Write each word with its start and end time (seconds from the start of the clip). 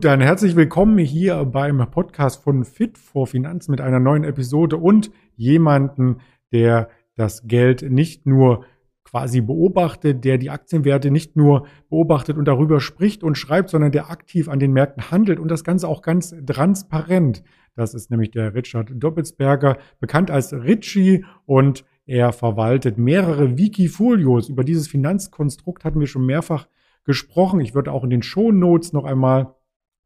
Gut, 0.00 0.06
dann 0.06 0.22
herzlich 0.22 0.56
willkommen 0.56 0.96
hier 0.96 1.44
beim 1.44 1.76
Podcast 1.90 2.42
von 2.42 2.64
Fit 2.64 2.96
for 2.96 3.26
Finanzen 3.26 3.70
mit 3.70 3.82
einer 3.82 4.00
neuen 4.00 4.24
Episode 4.24 4.78
und 4.78 5.10
jemanden, 5.36 6.22
der 6.54 6.88
das 7.16 7.46
Geld 7.46 7.82
nicht 7.82 8.24
nur 8.24 8.64
quasi 9.04 9.42
beobachtet, 9.42 10.24
der 10.24 10.38
die 10.38 10.48
Aktienwerte 10.48 11.10
nicht 11.10 11.36
nur 11.36 11.66
beobachtet 11.90 12.38
und 12.38 12.46
darüber 12.46 12.80
spricht 12.80 13.22
und 13.22 13.36
schreibt, 13.36 13.68
sondern 13.68 13.92
der 13.92 14.08
aktiv 14.08 14.48
an 14.48 14.58
den 14.58 14.72
Märkten 14.72 15.10
handelt 15.10 15.38
und 15.38 15.50
das 15.50 15.64
Ganze 15.64 15.86
auch 15.86 16.00
ganz 16.00 16.34
transparent. 16.46 17.42
Das 17.76 17.92
ist 17.92 18.10
nämlich 18.10 18.30
der 18.30 18.54
Richard 18.54 18.90
Doppelsberger, 18.94 19.76
bekannt 19.98 20.30
als 20.30 20.54
Richie 20.54 21.26
und 21.44 21.84
er 22.06 22.32
verwaltet 22.32 22.96
mehrere 22.96 23.58
Wikifolios. 23.58 24.48
Über 24.48 24.64
dieses 24.64 24.88
Finanzkonstrukt 24.88 25.84
hatten 25.84 26.00
wir 26.00 26.06
schon 26.06 26.24
mehrfach 26.24 26.68
gesprochen. 27.04 27.60
Ich 27.60 27.74
würde 27.74 27.92
auch 27.92 28.02
in 28.02 28.08
den 28.08 28.22
Show 28.22 28.50
Notes 28.50 28.94
noch 28.94 29.04
einmal 29.04 29.56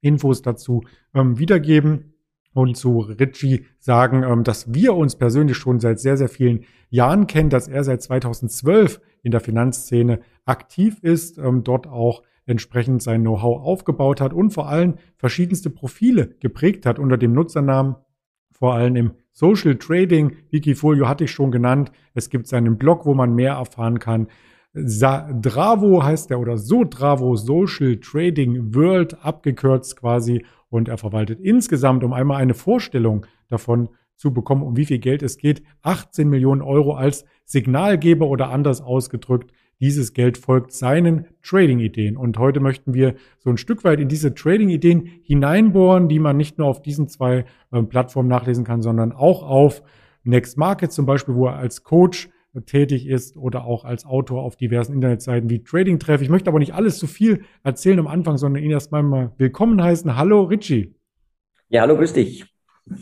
Infos 0.04 0.42
dazu 0.42 0.82
ähm, 1.14 1.38
wiedergeben 1.38 2.14
und 2.52 2.76
zu 2.76 3.00
Richie 3.00 3.66
sagen, 3.80 4.22
ähm, 4.22 4.44
dass 4.44 4.72
wir 4.72 4.94
uns 4.94 5.16
persönlich 5.16 5.56
schon 5.56 5.80
seit 5.80 5.98
sehr, 5.98 6.16
sehr 6.16 6.28
vielen 6.28 6.64
Jahren 6.90 7.26
kennen, 7.26 7.50
dass 7.50 7.68
er 7.68 7.84
seit 7.84 8.02
2012 8.02 9.00
in 9.22 9.32
der 9.32 9.40
Finanzszene 9.40 10.20
aktiv 10.44 10.98
ist, 11.02 11.38
ähm, 11.38 11.64
dort 11.64 11.86
auch 11.86 12.22
entsprechend 12.46 13.02
sein 13.02 13.22
Know-how 13.22 13.62
aufgebaut 13.62 14.20
hat 14.20 14.32
und 14.32 14.52
vor 14.52 14.68
allem 14.68 14.94
verschiedenste 15.16 15.70
Profile 15.70 16.34
geprägt 16.40 16.84
hat 16.86 16.98
unter 16.98 17.16
dem 17.16 17.32
Nutzernamen, 17.32 17.96
vor 18.52 18.74
allem 18.74 18.96
im 18.96 19.12
Social 19.32 19.76
Trading. 19.76 20.36
Wikifolio 20.50 21.08
hatte 21.08 21.24
ich 21.24 21.30
schon 21.30 21.50
genannt. 21.50 21.90
Es 22.12 22.28
gibt 22.30 22.46
seinen 22.46 22.78
Blog, 22.78 23.06
wo 23.06 23.14
man 23.14 23.34
mehr 23.34 23.54
erfahren 23.54 23.98
kann. 23.98 24.28
Dravo 24.74 26.02
heißt 26.02 26.32
er 26.32 26.40
oder 26.40 26.58
so 26.58 26.84
Dravo 26.84 27.36
Social 27.36 27.96
Trading 27.98 28.74
World 28.74 29.24
abgekürzt 29.24 29.96
quasi 29.96 30.44
und 30.68 30.88
er 30.88 30.98
verwaltet 30.98 31.38
insgesamt, 31.40 32.02
um 32.02 32.12
einmal 32.12 32.42
eine 32.42 32.54
Vorstellung 32.54 33.24
davon 33.48 33.88
zu 34.16 34.32
bekommen, 34.32 34.62
um 34.62 34.76
wie 34.76 34.86
viel 34.86 34.98
Geld 34.98 35.22
es 35.22 35.38
geht, 35.38 35.62
18 35.82 36.28
Millionen 36.28 36.60
Euro 36.60 36.94
als 36.94 37.24
Signalgeber 37.44 38.26
oder 38.26 38.50
anders 38.50 38.80
ausgedrückt. 38.80 39.52
Dieses 39.80 40.12
Geld 40.12 40.38
folgt 40.38 40.72
seinen 40.72 41.26
Trading-Ideen. 41.42 42.16
Und 42.16 42.38
heute 42.38 42.60
möchten 42.60 42.94
wir 42.94 43.14
so 43.38 43.50
ein 43.50 43.56
Stück 43.56 43.84
weit 43.84 44.00
in 44.00 44.08
diese 44.08 44.34
Trading-Ideen 44.34 45.08
hineinbohren, 45.22 46.08
die 46.08 46.20
man 46.20 46.36
nicht 46.36 46.58
nur 46.58 46.68
auf 46.68 46.80
diesen 46.82 47.08
zwei 47.08 47.44
äh, 47.70 47.82
Plattformen 47.82 48.28
nachlesen 48.28 48.64
kann, 48.64 48.82
sondern 48.82 49.12
auch 49.12 49.42
auf 49.42 49.82
Next 50.22 50.56
Market 50.56 50.90
zum 50.90 51.06
Beispiel, 51.06 51.34
wo 51.34 51.46
er 51.46 51.56
als 51.56 51.82
Coach 51.82 52.30
tätig 52.60 53.06
ist 53.06 53.36
oder 53.36 53.64
auch 53.64 53.84
als 53.84 54.04
Autor 54.04 54.42
auf 54.42 54.56
diversen 54.56 54.94
Internetseiten 54.94 55.50
wie 55.50 55.62
Trading 55.62 55.98
Treff. 55.98 56.20
Ich 56.20 56.28
möchte 56.28 56.48
aber 56.48 56.58
nicht 56.58 56.74
alles 56.74 56.98
zu 56.98 57.06
viel 57.06 57.44
erzählen 57.62 57.98
am 57.98 58.06
Anfang, 58.06 58.36
sondern 58.36 58.62
ihn 58.62 58.70
erstmal 58.70 59.02
mal 59.02 59.32
willkommen 59.38 59.82
heißen. 59.82 60.16
Hallo 60.16 60.42
Richie. 60.42 60.94
Ja, 61.68 61.82
hallo, 61.82 61.96
grüß 61.96 62.12
dich. 62.12 62.46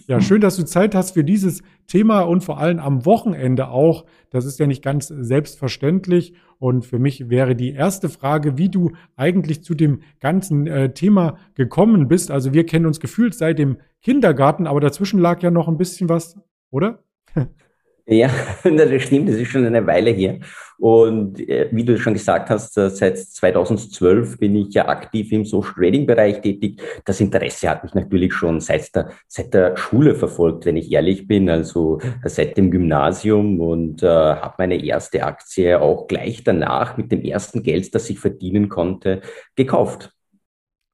Ja, 0.07 0.21
schön, 0.21 0.41
dass 0.41 0.57
du 0.57 0.65
Zeit 0.65 0.95
hast 0.95 1.13
für 1.13 1.25
dieses 1.25 1.63
Thema 1.89 2.21
und 2.21 2.45
vor 2.45 2.59
allem 2.59 2.79
am 2.79 3.05
Wochenende 3.05 3.69
auch. 3.69 4.05
Das 4.31 4.45
ist 4.45 4.61
ja 4.61 4.69
nicht 4.69 4.83
ganz 4.83 5.09
selbstverständlich. 5.09 6.35
Und 6.59 6.87
für 6.87 7.01
mich 7.01 7.29
wäre 7.29 7.57
die 7.57 7.73
erste 7.73 8.09
Frage, 8.09 8.57
wie 8.57 8.69
du 8.69 8.93
eigentlich 9.17 9.65
zu 9.65 9.75
dem 9.75 10.03
ganzen 10.21 10.69
äh, 10.69 10.95
Thema 10.95 11.37
gekommen 11.55 12.07
bist. 12.07 12.31
Also 12.31 12.55
wir 12.55 12.65
kennen 12.65 12.87
uns 12.87 13.01
gefühlt 13.01 13.35
seit 13.35 13.59
dem 13.59 13.79
Kindergarten, 14.03 14.69
aber 14.69 14.81
dazwischen 14.81 15.19
lag 15.19 15.43
ja 15.43 15.51
noch 15.51 15.67
ein 15.67 15.79
bisschen 15.79 16.09
was, 16.09 16.39
oder? 16.71 17.03
Ja, 18.07 18.29
das 18.65 19.03
stimmt, 19.03 19.29
das 19.29 19.37
ist 19.37 19.49
schon 19.49 19.65
eine 19.65 19.87
Weile 19.87 20.11
her. 20.11 20.41
Und 20.79 21.39
äh, 21.49 21.69
wie 21.71 21.85
du 21.85 21.97
schon 21.97 22.15
gesagt 22.15 22.51
hast, 22.51 22.77
äh, 22.77 22.91
seit 22.91 23.17
2012 23.17 24.39
bin 24.39 24.57
ich 24.57 24.75
ja 24.75 24.89
aktiv 24.89 25.31
im 25.31 25.45
Social 25.45 25.75
Trading 25.75 26.07
Bereich 26.07 26.41
tätig. 26.41 26.83
Das 27.05 27.21
Interesse 27.21 27.71
hat 27.71 27.85
mich 27.85 27.95
natürlich 27.95 28.35
schon 28.35 28.61
seit 28.61 28.93
der, 28.97 29.11
seit 29.29 29.55
der 29.55 29.77
Schule 29.77 30.17
verfolgt, 30.17 30.67
wenn 30.67 30.77
ich 30.77 30.91
ehrlich 30.91 31.29
bin, 31.29 31.49
also 31.49 32.01
seit 32.25 32.57
dem 32.57 32.73
Gymnasium 32.73 33.61
und 33.61 34.03
äh, 34.03 34.09
habe 34.09 34.55
meine 34.59 34.85
erste 34.85 35.23
Aktie 35.25 35.81
auch 35.81 36.09
gleich 36.09 36.43
danach 36.43 36.97
mit 36.97 37.13
dem 37.13 37.23
ersten 37.23 37.63
Geld, 37.63 37.95
das 37.95 38.11
ich 38.11 38.19
verdienen 38.19 38.69
konnte, 38.69 39.21
gekauft. 39.55 40.13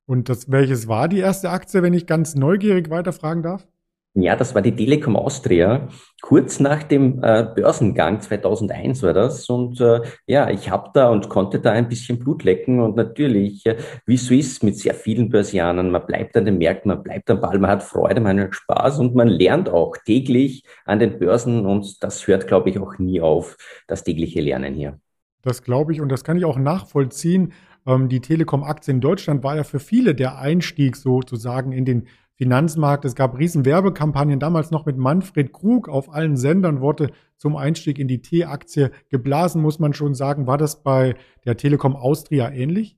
Und 0.05 0.29
das, 0.29 0.51
welches 0.51 0.87
war 0.87 1.09
die 1.09 1.21
erste 1.21 1.49
Aktie, 1.49 1.83
wenn 1.83 1.95
ich 1.95 2.07
ganz 2.07 2.35
neugierig 2.35 2.91
weiterfragen 2.91 3.43
darf? 3.43 3.67
Ja, 4.15 4.35
das 4.35 4.55
war 4.55 4.63
die 4.63 4.75
Telekom 4.75 5.15
Austria, 5.15 5.89
kurz 6.23 6.59
nach 6.59 6.83
dem 6.83 7.23
äh, 7.23 7.47
Börsengang 7.55 8.21
2001 8.21 9.03
war 9.03 9.13
das. 9.13 9.49
Und 9.49 9.81
äh, 9.81 10.01
ja, 10.27 10.51
ich 10.51 10.71
habe 10.71 10.91
da 10.93 11.11
und 11.11 11.29
konnte 11.29 11.61
da 11.61 11.71
ein 11.73 11.89
bisschen 11.89 12.19
Blut 12.19 12.43
lecken. 12.43 12.81
Und 12.81 12.97
natürlich, 12.97 13.65
äh, 13.67 13.77
wie 14.07 14.17
so 14.17 14.35
ist 14.35 14.65
mit 14.65 14.77
sehr 14.77 14.95
vielen 14.95 15.29
Börsianern, 15.29 15.91
man 15.91 16.05
bleibt 16.07 16.37
an 16.37 16.47
den 16.47 16.59
Märkten, 16.59 16.89
man 16.89 17.03
bleibt 17.03 17.31
am 17.31 17.41
Ball, 17.41 17.59
man 17.59 17.71
hat 17.71 17.83
Freude, 17.83 18.21
man 18.21 18.41
hat 18.41 18.55
Spaß 18.55 18.99
und 18.99 19.15
man 19.15 19.29
lernt 19.29 19.69
auch 19.69 19.97
täglich 20.05 20.65
an 20.85 20.99
den 20.99 21.19
Börsen. 21.19 21.65
Und 21.65 22.03
das 22.03 22.27
hört, 22.27 22.49
glaube 22.49 22.71
ich, 22.71 22.79
auch 22.81 22.99
nie 22.99 23.21
auf, 23.21 23.57
das 23.87 24.03
tägliche 24.03 24.41
Lernen 24.41 24.75
hier. 24.75 24.99
Das 25.43 25.63
glaube 25.63 25.93
ich 25.93 26.01
und 26.01 26.09
das 26.11 26.25
kann 26.25 26.37
ich 26.37 26.45
auch 26.45 26.59
nachvollziehen. 26.59 27.53
Ähm, 27.87 28.09
die 28.09 28.21
Telekom-Aktie 28.21 28.93
in 28.93 29.01
Deutschland 29.01 29.45
war 29.45 29.57
ja 29.57 29.65
für 29.65 29.81
viele 29.81 30.15
der 30.15 30.39
Einstieg 30.39 30.97
sozusagen 30.97 31.73
in 31.73 31.85
den 31.85 32.09
Finanzmarkt. 32.39 33.05
Es 33.05 33.17
gab 33.17 33.37
riesen 33.37 33.65
Werbekampagnen, 33.65 34.39
damals 34.39 34.71
noch 34.71 34.87
mit 34.87 34.97
Manfred 34.97 35.53
Krug 35.53 35.89
auf 35.89 36.15
allen 36.15 36.37
Sendern, 36.37 36.81
wurde 36.81 37.11
zum 37.37 37.57
Einstieg 37.57 37.99
in 37.99 38.07
die 38.07 38.23
T-Aktie 38.23 38.93
geblasen, 39.11 39.61
muss 39.61 39.81
man 39.81 39.93
schon 39.93 40.15
sagen. 40.15 40.47
War 40.47 40.57
das 40.57 40.83
bei 40.83 41.17
der 41.45 41.57
Telekom 41.57 41.97
Austria 41.97 42.51
ähnlich? 42.51 42.97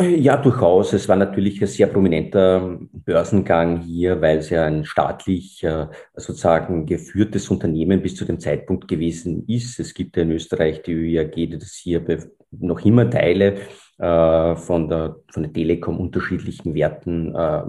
Ja, 0.00 0.36
durchaus. 0.36 0.92
Es 0.92 1.08
war 1.08 1.14
natürlich 1.14 1.60
ein 1.60 1.68
sehr 1.68 1.86
prominenter 1.86 2.80
Börsengang 2.92 3.80
hier, 3.82 4.20
weil 4.20 4.38
es 4.38 4.50
ja 4.50 4.64
ein 4.64 4.84
staatlich 4.84 5.62
äh, 5.62 5.86
sozusagen 6.16 6.84
geführtes 6.84 7.48
Unternehmen 7.48 8.02
bis 8.02 8.16
zu 8.16 8.24
dem 8.24 8.40
Zeitpunkt 8.40 8.88
gewesen 8.88 9.44
ist. 9.46 9.78
Es 9.78 9.94
gibt 9.94 10.16
ja 10.16 10.24
in 10.24 10.32
Österreich 10.32 10.82
die 10.82 10.92
ÖIAG, 10.92 11.34
die 11.34 11.58
das 11.58 11.74
hier 11.74 12.04
noch 12.50 12.84
immer 12.84 13.08
Teile 13.08 13.58
äh, 13.98 14.56
von, 14.56 14.88
der, 14.88 15.16
von 15.30 15.42
der 15.44 15.52
Telekom 15.52 15.98
unterschiedlichen 15.98 16.74
Werten 16.74 17.34
äh, 17.34 17.62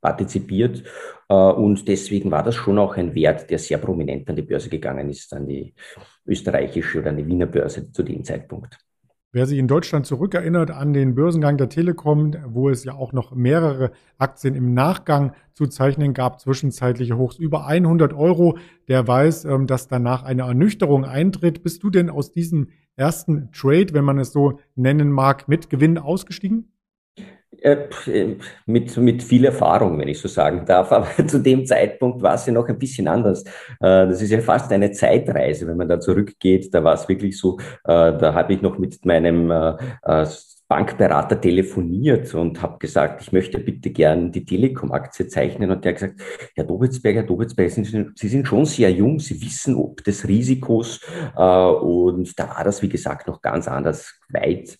partizipiert. 0.00 0.82
Äh, 1.28 1.34
und 1.34 1.86
deswegen 1.86 2.30
war 2.30 2.42
das 2.42 2.56
schon 2.56 2.78
auch 2.78 2.96
ein 2.96 3.14
Wert, 3.14 3.48
der 3.50 3.58
sehr 3.58 3.78
prominent 3.78 4.28
an 4.28 4.36
die 4.36 4.42
Börse 4.42 4.68
gegangen 4.68 5.08
ist, 5.08 5.32
an 5.32 5.46
die 5.46 5.74
österreichische 6.26 6.98
oder 6.98 7.10
an 7.10 7.16
die 7.16 7.26
Wiener 7.26 7.46
Börse 7.46 7.92
zu 7.92 8.02
dem 8.02 8.24
Zeitpunkt. 8.24 8.78
Wer 9.30 9.46
sich 9.46 9.58
in 9.58 9.68
Deutschland 9.68 10.06
zurückerinnert 10.06 10.70
an 10.70 10.94
den 10.94 11.14
Börsengang 11.14 11.58
der 11.58 11.68
Telekom, 11.68 12.34
wo 12.46 12.70
es 12.70 12.84
ja 12.84 12.94
auch 12.94 13.12
noch 13.12 13.34
mehrere 13.34 13.92
Aktien 14.16 14.54
im 14.54 14.72
Nachgang 14.72 15.34
zu 15.52 15.66
zeichnen 15.66 16.14
gab, 16.14 16.40
zwischenzeitliche 16.40 17.18
Hochs 17.18 17.36
über 17.36 17.66
100 17.66 18.14
Euro, 18.14 18.56
der 18.88 19.06
weiß, 19.06 19.44
ähm, 19.44 19.66
dass 19.66 19.86
danach 19.86 20.22
eine 20.22 20.42
Ernüchterung 20.42 21.04
eintritt. 21.04 21.62
Bist 21.62 21.82
du 21.82 21.90
denn 21.90 22.08
aus 22.08 22.32
diesem 22.32 22.70
ersten 22.98 23.50
Trade, 23.52 23.92
wenn 23.92 24.04
man 24.04 24.18
es 24.18 24.32
so 24.32 24.58
nennen 24.74 25.10
mag, 25.10 25.48
mit 25.48 25.70
Gewinn 25.70 25.98
ausgestiegen? 25.98 26.70
Äh, 27.60 27.88
äh, 28.06 28.36
mit, 28.66 28.96
mit 28.96 29.22
viel 29.22 29.44
Erfahrung, 29.44 29.98
wenn 29.98 30.08
ich 30.08 30.20
so 30.20 30.28
sagen 30.28 30.64
darf. 30.66 30.92
Aber 30.92 31.08
zu 31.26 31.40
dem 31.40 31.66
Zeitpunkt 31.66 32.22
war 32.22 32.34
es 32.34 32.46
ja 32.46 32.52
noch 32.52 32.68
ein 32.68 32.78
bisschen 32.78 33.08
anders. 33.08 33.42
Äh, 33.80 34.06
das 34.06 34.22
ist 34.22 34.30
ja 34.30 34.40
fast 34.40 34.70
eine 34.72 34.92
Zeitreise, 34.92 35.66
wenn 35.66 35.76
man 35.76 35.88
da 35.88 35.98
zurückgeht. 35.98 36.72
Da 36.72 36.84
war 36.84 36.94
es 36.94 37.08
wirklich 37.08 37.38
so, 37.38 37.58
da 37.84 38.34
habe 38.34 38.52
ich 38.52 38.62
noch 38.62 38.78
mit 38.78 39.04
meinem 39.04 39.50
Bankberater 40.68 41.40
telefoniert 41.40 42.34
und 42.34 42.60
habe 42.60 42.78
gesagt, 42.78 43.22
ich 43.22 43.32
möchte 43.32 43.58
bitte 43.58 43.90
gern 43.90 44.30
die 44.30 44.44
Telekom-Aktie 44.44 45.26
zeichnen. 45.26 45.70
Und 45.70 45.84
der 45.84 45.92
hat 45.92 46.00
gesagt, 46.00 46.20
Herr 46.54 46.64
Dobitzberger, 46.64 47.20
Herr 47.20 47.26
Dobitzberger, 47.26 47.70
Sie 47.70 47.84
sind, 47.84 48.18
Sie 48.18 48.28
sind 48.28 48.46
schon 48.46 48.66
sehr 48.66 48.90
jung, 48.90 49.18
Sie 49.18 49.40
wissen 49.40 49.74
ob 49.74 50.04
des 50.04 50.28
Risikos. 50.28 51.00
Und 51.34 52.38
da 52.38 52.48
war 52.50 52.64
das, 52.64 52.82
wie 52.82 52.88
gesagt, 52.88 53.26
noch 53.26 53.40
ganz 53.40 53.66
anders, 53.66 54.20
weit 54.28 54.76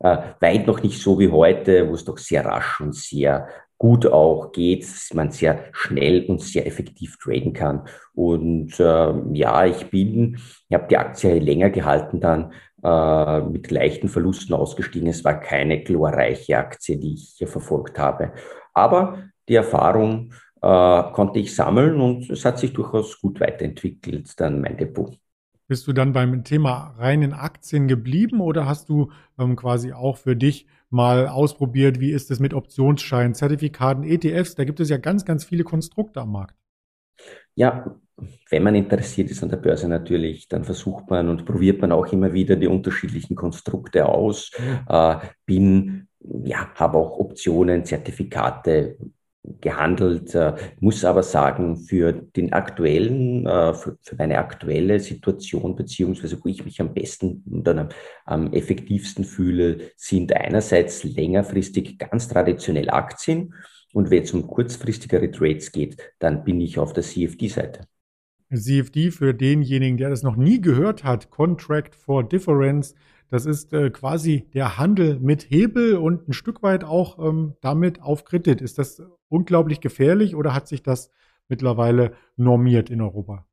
äh, 0.00 0.18
weit 0.40 0.66
noch 0.66 0.82
nicht 0.82 1.00
so 1.00 1.18
wie 1.18 1.28
heute, 1.30 1.88
wo 1.88 1.94
es 1.94 2.04
doch 2.04 2.18
sehr 2.18 2.44
rasch 2.44 2.80
und 2.80 2.94
sehr 2.94 3.48
gut 3.78 4.06
auch 4.06 4.52
geht, 4.52 4.82
dass 4.82 5.14
man 5.14 5.30
sehr 5.30 5.64
schnell 5.72 6.26
und 6.26 6.42
sehr 6.42 6.66
effektiv 6.66 7.16
traden 7.18 7.54
kann. 7.54 7.86
Und 8.12 8.78
äh, 8.78 9.14
ja, 9.32 9.64
ich 9.64 9.90
bin, 9.90 10.38
ich 10.68 10.74
habe 10.74 10.86
die 10.88 10.98
Aktie 10.98 11.38
länger 11.38 11.70
gehalten 11.70 12.20
dann, 12.20 12.52
äh, 12.82 13.40
mit 13.40 13.70
leichten 13.70 14.08
Verlusten 14.08 14.54
ausgestiegen. 14.54 15.08
Es 15.08 15.24
war 15.24 15.38
keine 15.40 15.82
glorreiche 15.82 16.58
Aktie, 16.58 16.96
die 16.98 17.14
ich 17.14 17.34
hier 17.36 17.48
verfolgt 17.48 17.98
habe. 17.98 18.32
Aber 18.74 19.24
die 19.48 19.54
Erfahrung 19.54 20.32
äh, 20.62 21.02
konnte 21.12 21.38
ich 21.38 21.54
sammeln 21.54 22.00
und 22.00 22.30
es 22.30 22.44
hat 22.44 22.58
sich 22.58 22.72
durchaus 22.72 23.20
gut 23.20 23.40
weiterentwickelt, 23.40 24.38
dann 24.40 24.60
mein 24.60 24.76
Depot. 24.76 25.18
Bist 25.68 25.86
du 25.86 25.92
dann 25.92 26.12
beim 26.12 26.42
Thema 26.42 26.94
reinen 26.98 27.32
Aktien 27.32 27.86
geblieben 27.86 28.40
oder 28.40 28.66
hast 28.66 28.88
du 28.88 29.12
ähm, 29.38 29.56
quasi 29.56 29.92
auch 29.92 30.16
für 30.16 30.34
dich 30.34 30.66
mal 30.90 31.28
ausprobiert, 31.28 32.00
wie 32.00 32.10
ist 32.10 32.30
es 32.30 32.40
mit 32.40 32.54
Optionsscheinen, 32.54 33.34
Zertifikaten, 33.34 34.02
ETFs? 34.02 34.56
Da 34.56 34.64
gibt 34.64 34.80
es 34.80 34.90
ja 34.90 34.96
ganz, 34.96 35.24
ganz 35.24 35.44
viele 35.44 35.62
Konstrukte 35.62 36.20
am 36.20 36.32
Markt. 36.32 36.56
Ja, 37.54 37.96
wenn 38.48 38.62
man 38.62 38.74
interessiert 38.74 39.30
ist 39.30 39.42
an 39.42 39.48
der 39.48 39.56
Börse 39.56 39.88
natürlich, 39.88 40.48
dann 40.48 40.64
versucht 40.64 41.10
man 41.10 41.28
und 41.28 41.44
probiert 41.44 41.80
man 41.80 41.92
auch 41.92 42.12
immer 42.12 42.32
wieder 42.32 42.56
die 42.56 42.66
unterschiedlichen 42.66 43.36
Konstrukte 43.36 44.06
aus. 44.06 44.50
Mhm. 44.58 44.78
Äh, 44.88 45.16
bin 45.46 46.08
ja, 46.44 46.68
habe 46.74 46.98
auch 46.98 47.18
Optionen, 47.18 47.84
Zertifikate 47.84 48.96
gehandelt, 49.60 50.34
äh, 50.34 50.54
muss 50.80 51.04
aber 51.04 51.22
sagen, 51.22 51.76
für 51.76 52.12
den 52.12 52.52
aktuellen, 52.52 53.46
äh, 53.46 53.72
für, 53.72 53.96
für, 54.02 54.16
meine 54.16 54.38
aktuelle 54.38 55.00
Situation, 55.00 55.76
beziehungsweise 55.76 56.38
wo 56.42 56.48
ich 56.48 56.64
mich 56.64 56.80
am 56.80 56.92
besten 56.92 57.42
und 57.50 57.66
am, 57.66 57.88
am 58.26 58.52
effektivsten 58.52 59.24
fühle, 59.24 59.78
sind 59.96 60.32
einerseits 60.34 61.04
längerfristig 61.04 61.98
ganz 61.98 62.28
traditionell 62.28 62.90
Aktien. 62.90 63.54
Und 63.92 64.10
wenn 64.10 64.22
es 64.22 64.32
um 64.32 64.46
kurzfristigere 64.46 65.30
Trades 65.30 65.72
geht, 65.72 65.96
dann 66.18 66.44
bin 66.44 66.60
ich 66.60 66.78
auf 66.78 66.92
der 66.92 67.02
CFD-Seite. 67.02 67.86
CFD 68.52 69.10
für 69.10 69.34
denjenigen, 69.34 69.96
der 69.96 70.10
das 70.10 70.22
noch 70.22 70.36
nie 70.36 70.60
gehört 70.60 71.04
hat, 71.04 71.30
Contract 71.30 71.94
for 71.94 72.24
Difference. 72.24 72.94
Das 73.28 73.46
ist 73.46 73.72
äh, 73.72 73.90
quasi 73.90 74.46
der 74.54 74.78
Handel 74.78 75.20
mit 75.20 75.50
Hebel 75.50 75.96
und 75.96 76.28
ein 76.28 76.32
Stück 76.32 76.62
weit 76.62 76.82
auch 76.82 77.18
ähm, 77.18 77.54
damit 77.60 78.02
auf 78.02 78.24
Kredit. 78.24 78.60
Ist 78.60 78.78
das 78.78 79.02
unglaublich 79.28 79.80
gefährlich 79.80 80.34
oder 80.34 80.52
hat 80.52 80.66
sich 80.66 80.82
das 80.82 81.10
mittlerweile 81.48 82.12
normiert 82.36 82.90
in 82.90 83.00
Europa? 83.00 83.46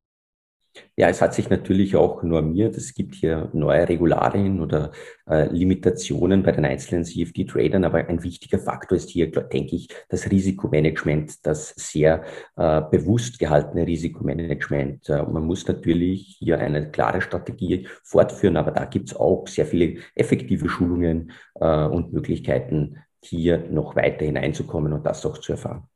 Ja, 0.96 1.08
es 1.08 1.22
hat 1.22 1.34
sich 1.34 1.48
natürlich 1.48 1.94
auch 1.96 2.22
normiert. 2.22 2.76
Es 2.76 2.94
gibt 2.94 3.14
hier 3.14 3.50
neue 3.52 3.88
Regularien 3.88 4.60
oder 4.60 4.92
äh, 5.28 5.46
Limitationen 5.52 6.42
bei 6.42 6.52
den 6.52 6.64
einzelnen 6.64 7.04
CFD-Tradern, 7.04 7.84
aber 7.84 7.98
ein 8.08 8.22
wichtiger 8.22 8.58
Faktor 8.58 8.96
ist 8.96 9.10
hier, 9.10 9.30
denke 9.30 9.76
ich, 9.76 9.88
das 10.08 10.30
Risikomanagement, 10.30 11.46
das 11.46 11.68
sehr 11.76 12.24
äh, 12.56 12.82
bewusst 12.90 13.38
gehaltene 13.38 13.86
Risikomanagement. 13.86 15.08
Äh, 15.08 15.22
man 15.22 15.44
muss 15.44 15.66
natürlich 15.68 16.36
hier 16.38 16.58
eine 16.58 16.90
klare 16.90 17.20
Strategie 17.20 17.86
fortführen, 18.02 18.56
aber 18.56 18.72
da 18.72 18.84
gibt 18.84 19.10
es 19.10 19.16
auch 19.16 19.46
sehr 19.46 19.66
viele 19.66 20.00
effektive 20.14 20.68
Schulungen 20.68 21.32
äh, 21.60 21.84
und 21.84 22.12
Möglichkeiten, 22.12 22.96
hier 23.22 23.58
noch 23.70 23.96
weiter 23.96 24.24
hineinzukommen 24.24 24.92
und 24.92 25.04
das 25.04 25.26
auch 25.26 25.38
zu 25.38 25.52
erfahren. 25.52 25.88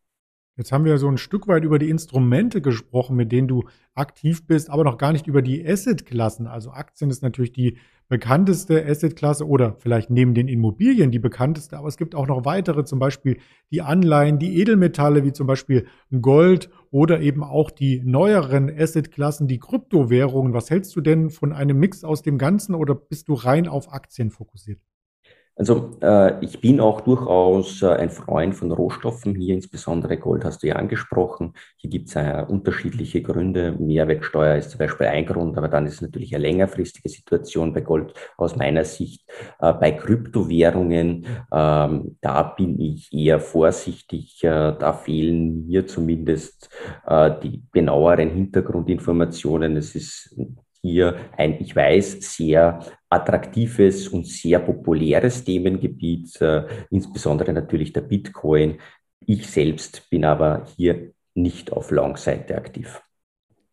Jetzt 0.58 0.70
haben 0.70 0.84
wir 0.84 0.98
so 0.98 1.08
ein 1.08 1.16
Stück 1.16 1.48
weit 1.48 1.64
über 1.64 1.78
die 1.78 1.88
Instrumente 1.88 2.60
gesprochen, 2.60 3.16
mit 3.16 3.32
denen 3.32 3.48
du 3.48 3.64
aktiv 3.94 4.46
bist, 4.46 4.68
aber 4.68 4.84
noch 4.84 4.98
gar 4.98 5.12
nicht 5.12 5.26
über 5.26 5.40
die 5.40 5.66
Asset-Klassen. 5.66 6.46
Also 6.46 6.70
Aktien 6.72 7.08
ist 7.08 7.22
natürlich 7.22 7.52
die 7.54 7.78
bekannteste 8.08 8.84
Asset-Klasse 8.84 9.48
oder 9.48 9.76
vielleicht 9.78 10.10
neben 10.10 10.34
den 10.34 10.48
Immobilien 10.48 11.10
die 11.10 11.18
bekannteste, 11.18 11.78
aber 11.78 11.88
es 11.88 11.96
gibt 11.96 12.14
auch 12.14 12.26
noch 12.26 12.44
weitere, 12.44 12.84
zum 12.84 12.98
Beispiel 12.98 13.38
die 13.70 13.80
Anleihen, 13.80 14.38
die 14.38 14.60
Edelmetalle, 14.60 15.24
wie 15.24 15.32
zum 15.32 15.46
Beispiel 15.46 15.86
Gold 16.20 16.68
oder 16.90 17.20
eben 17.20 17.42
auch 17.42 17.70
die 17.70 18.02
neueren 18.04 18.70
Asset-Klassen, 18.70 19.48
die 19.48 19.58
Kryptowährungen. 19.58 20.52
Was 20.52 20.68
hältst 20.68 20.94
du 20.94 21.00
denn 21.00 21.30
von 21.30 21.54
einem 21.54 21.78
Mix 21.78 22.04
aus 22.04 22.20
dem 22.20 22.36
Ganzen 22.36 22.74
oder 22.74 22.94
bist 22.94 23.28
du 23.28 23.34
rein 23.34 23.68
auf 23.68 23.90
Aktien 23.90 24.30
fokussiert? 24.30 24.82
Also 25.62 25.96
äh, 26.02 26.44
ich 26.44 26.60
bin 26.60 26.80
auch 26.80 27.02
durchaus 27.02 27.82
äh, 27.82 27.86
ein 27.86 28.10
Freund 28.10 28.56
von 28.56 28.72
Rohstoffen. 28.72 29.36
Hier 29.36 29.54
insbesondere 29.54 30.16
Gold 30.16 30.44
hast 30.44 30.64
du 30.64 30.66
ja 30.66 30.74
angesprochen. 30.74 31.52
Hier 31.76 31.88
gibt 31.88 32.08
es 32.08 32.16
äh, 32.16 32.44
unterschiedliche 32.48 33.22
Gründe. 33.22 33.76
Mehrwertsteuer 33.78 34.56
ist 34.56 34.70
zum 34.70 34.78
Beispiel 34.78 35.06
ein 35.06 35.24
Grund, 35.24 35.56
aber 35.56 35.68
dann 35.68 35.86
ist 35.86 35.94
es 35.94 36.02
natürlich 36.02 36.34
eine 36.34 36.42
längerfristige 36.42 37.08
Situation 37.08 37.72
bei 37.72 37.80
Gold 37.80 38.12
aus 38.36 38.56
meiner 38.56 38.84
Sicht. 38.84 39.22
Äh, 39.60 39.72
bei 39.74 39.92
Kryptowährungen, 39.92 41.26
ähm, 41.52 42.16
da 42.20 42.42
bin 42.42 42.80
ich 42.80 43.12
eher 43.12 43.38
vorsichtig. 43.38 44.42
Äh, 44.42 44.74
da 44.76 44.92
fehlen 44.92 45.68
mir 45.68 45.86
zumindest 45.86 46.70
äh, 47.06 47.30
die 47.40 47.62
genaueren 47.70 48.30
Hintergrundinformationen. 48.30 49.76
Es 49.76 49.94
ist 49.94 50.36
hier 50.82 51.16
ein, 51.36 51.60
ich 51.60 51.74
weiß, 51.74 52.36
sehr 52.36 52.80
attraktives 53.08 54.08
und 54.08 54.26
sehr 54.26 54.58
populäres 54.58 55.44
Themengebiet, 55.44 56.40
äh, 56.40 56.66
insbesondere 56.90 57.52
natürlich 57.52 57.92
der 57.92 58.00
Bitcoin. 58.02 58.78
Ich 59.24 59.48
selbst 59.48 60.10
bin 60.10 60.24
aber 60.24 60.66
hier 60.76 61.12
nicht 61.34 61.72
auf 61.72 61.90
Long-Seite 61.90 62.56
aktiv. 62.56 63.00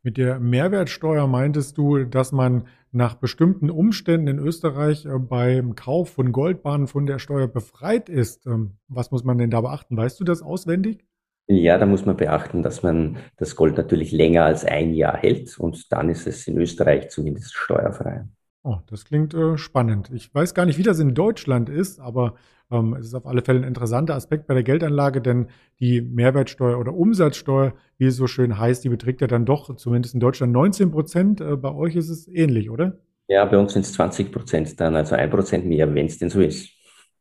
Mit 0.03 0.17
der 0.17 0.39
Mehrwertsteuer 0.39 1.27
meintest 1.27 1.77
du, 1.77 2.05
dass 2.05 2.31
man 2.31 2.67
nach 2.91 3.15
bestimmten 3.15 3.69
Umständen 3.69 4.27
in 4.27 4.39
Österreich 4.39 5.05
äh, 5.05 5.19
beim 5.19 5.75
Kauf 5.75 6.09
von 6.09 6.31
Goldbahnen 6.31 6.87
von 6.87 7.05
der 7.05 7.19
Steuer 7.19 7.47
befreit 7.47 8.09
ist. 8.09 8.45
Ähm, 8.45 8.77
was 8.87 9.11
muss 9.11 9.23
man 9.23 9.37
denn 9.37 9.51
da 9.51 9.61
beachten? 9.61 9.97
Weißt 9.97 10.19
du 10.19 10.23
das 10.23 10.41
auswendig? 10.41 11.05
Ja, 11.51 11.79
da 11.79 11.87
muss 11.87 12.05
man 12.05 12.15
beachten, 12.15 12.61
dass 12.61 12.83
man 12.83 13.17
das 13.37 13.55
Gold 13.55 13.75
natürlich 13.75 14.11
länger 14.11 14.45
als 14.45 14.65
ein 14.65 14.93
Jahr 14.93 15.17
hält 15.17 15.57
und 15.57 15.91
dann 15.91 16.09
ist 16.09 16.27
es 16.27 16.47
in 16.47 16.59
Österreich 16.59 17.09
zumindest 17.09 17.55
steuerfrei. 17.55 18.25
Oh, 18.61 18.75
das 18.87 19.03
klingt 19.03 19.33
äh, 19.33 19.57
spannend. 19.57 20.11
Ich 20.13 20.33
weiß 20.33 20.53
gar 20.53 20.67
nicht, 20.67 20.77
wie 20.77 20.83
das 20.83 20.99
in 20.99 21.15
Deutschland 21.15 21.67
ist, 21.69 21.99
aber 21.99 22.35
ähm, 22.69 22.93
es 22.99 23.07
ist 23.07 23.15
auf 23.15 23.25
alle 23.25 23.41
Fälle 23.41 23.61
ein 23.61 23.67
interessanter 23.67 24.13
Aspekt 24.13 24.45
bei 24.45 24.53
der 24.53 24.61
Geldanlage, 24.61 25.21
denn 25.21 25.47
die 25.79 26.01
Mehrwertsteuer 26.01 26.77
oder 26.77 26.93
Umsatzsteuer, 26.93 27.73
wie 27.97 28.05
es 28.05 28.15
so 28.15 28.27
schön 28.27 28.59
heißt, 28.59 28.83
die 28.83 28.89
beträgt 28.89 29.21
ja 29.21 29.27
dann 29.27 29.45
doch 29.45 29.75
zumindest 29.75 30.13
in 30.13 30.19
Deutschland 30.19 30.53
19 30.53 30.91
Prozent. 30.91 31.41
Äh, 31.41 31.55
bei 31.55 31.73
euch 31.73 31.95
ist 31.95 32.09
es 32.09 32.27
ähnlich, 32.27 32.69
oder? 32.69 32.99
Ja, 33.27 33.45
bei 33.45 33.57
uns 33.57 33.73
sind 33.73 33.85
es 33.85 33.93
20 33.93 34.31
Prozent 34.31 34.79
dann, 34.79 34.95
also 34.95 35.15
ein 35.15 35.31
Prozent 35.31 35.65
mehr, 35.65 35.91
wenn 35.95 36.05
es 36.05 36.19
denn 36.19 36.29
so 36.29 36.41
ist. 36.41 36.69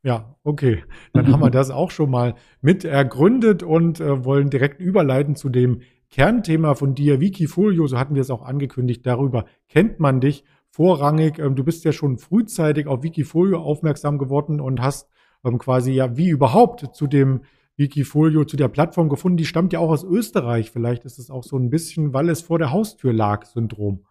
Ja, 0.03 0.35
okay. 0.43 0.83
Dann 1.13 1.31
haben 1.31 1.41
wir 1.41 1.49
das 1.51 1.71
auch 1.71 1.91
schon 1.91 2.09
mal 2.09 2.35
mit 2.61 2.85
ergründet 2.85 3.63
und 3.63 3.99
äh, 3.99 4.23
wollen 4.23 4.49
direkt 4.49 4.79
überleiten 4.79 5.35
zu 5.35 5.49
dem 5.49 5.81
Kernthema 6.09 6.73
von 6.73 6.95
dir, 6.95 7.19
Wikifolio. 7.19 7.85
So 7.87 7.99
hatten 7.99 8.15
wir 8.15 8.21
es 8.21 8.31
auch 8.31 8.41
angekündigt. 8.41 9.05
Darüber 9.05 9.45
kennt 9.67 9.99
man 9.99 10.21
dich 10.21 10.43
vorrangig. 10.69 11.39
Ähm, 11.39 11.55
du 11.55 11.63
bist 11.63 11.83
ja 11.83 11.91
schon 11.91 12.17
frühzeitig 12.17 12.87
auf 12.87 13.03
Wikifolio 13.03 13.59
aufmerksam 13.59 14.17
geworden 14.17 14.59
und 14.59 14.81
hast 14.81 15.09
ähm, 15.43 15.57
quasi 15.57 15.91
ja 15.91 16.17
wie 16.17 16.29
überhaupt 16.29 16.95
zu 16.95 17.07
dem 17.07 17.41
Wikifolio, 17.75 18.43
zu 18.43 18.57
der 18.57 18.67
Plattform 18.67 19.09
gefunden. 19.09 19.37
Die 19.37 19.45
stammt 19.45 19.73
ja 19.73 19.79
auch 19.79 19.89
aus 19.89 20.03
Österreich. 20.03 20.71
Vielleicht 20.71 21.05
ist 21.05 21.17
es 21.17 21.29
auch 21.29 21.43
so 21.43 21.57
ein 21.57 21.69
bisschen, 21.69 22.13
weil 22.13 22.29
es 22.29 22.41
vor 22.41 22.59
der 22.59 22.71
Haustür 22.71 23.13
lag, 23.13 23.45
Syndrom. 23.45 24.05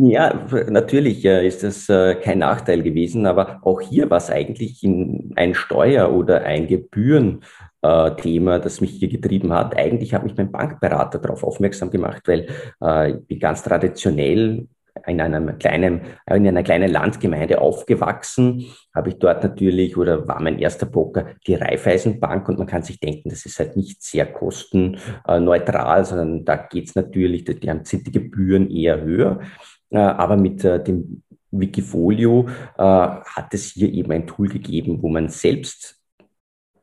Ja, 0.00 0.46
natürlich 0.68 1.24
ist 1.24 1.64
das 1.64 1.88
äh, 1.88 2.14
kein 2.14 2.38
Nachteil 2.38 2.84
gewesen, 2.84 3.26
aber 3.26 3.58
auch 3.62 3.80
hier 3.80 4.08
war 4.10 4.18
es 4.18 4.30
eigentlich 4.30 4.84
ein 4.84 5.54
Steuer- 5.54 6.12
oder 6.12 6.42
ein 6.44 6.68
Gebührenthema, 6.68 8.60
das 8.60 8.80
mich 8.80 8.92
hier 8.92 9.08
getrieben 9.08 9.52
hat. 9.52 9.76
Eigentlich 9.76 10.14
hat 10.14 10.22
mich 10.22 10.36
mein 10.36 10.52
Bankberater 10.52 11.18
darauf 11.18 11.42
aufmerksam 11.42 11.90
gemacht, 11.90 12.22
weil 12.28 12.46
äh, 12.80 13.10
ich 13.10 13.26
bin 13.26 13.40
ganz 13.40 13.64
traditionell 13.64 14.68
in 15.06 15.20
einem 15.20 15.58
kleinen, 15.58 16.02
in 16.30 16.46
einer 16.46 16.62
kleinen 16.62 16.92
Landgemeinde 16.92 17.60
aufgewachsen, 17.60 18.66
habe 18.94 19.10
ich 19.10 19.18
dort 19.18 19.42
natürlich 19.42 19.96
oder 19.96 20.28
war 20.28 20.40
mein 20.40 20.60
erster 20.60 20.86
Broker 20.86 21.26
die 21.46 21.54
Raiffeisenbank 21.54 22.48
und 22.48 22.58
man 22.58 22.68
kann 22.68 22.82
sich 22.82 23.00
denken, 23.00 23.30
das 23.30 23.46
ist 23.46 23.58
halt 23.58 23.76
nicht 23.76 24.02
sehr 24.02 24.26
kostenneutral, 24.26 26.04
sondern 26.04 26.44
da 26.44 26.56
geht 26.56 26.88
es 26.88 26.94
natürlich, 26.94 27.44
die 27.44 27.58
sind 27.82 28.06
die 28.06 28.12
Gebühren 28.12 28.70
eher 28.70 29.00
höher. 29.00 29.40
Äh, 29.90 29.98
aber 29.98 30.36
mit 30.36 30.64
äh, 30.64 30.82
dem 30.82 31.22
Wikifolio 31.50 32.48
äh, 32.76 32.82
hat 32.82 33.52
es 33.52 33.72
hier 33.72 33.92
eben 33.92 34.12
ein 34.12 34.26
Tool 34.26 34.48
gegeben, 34.48 35.02
wo 35.02 35.08
man 35.08 35.28
selbst 35.28 35.98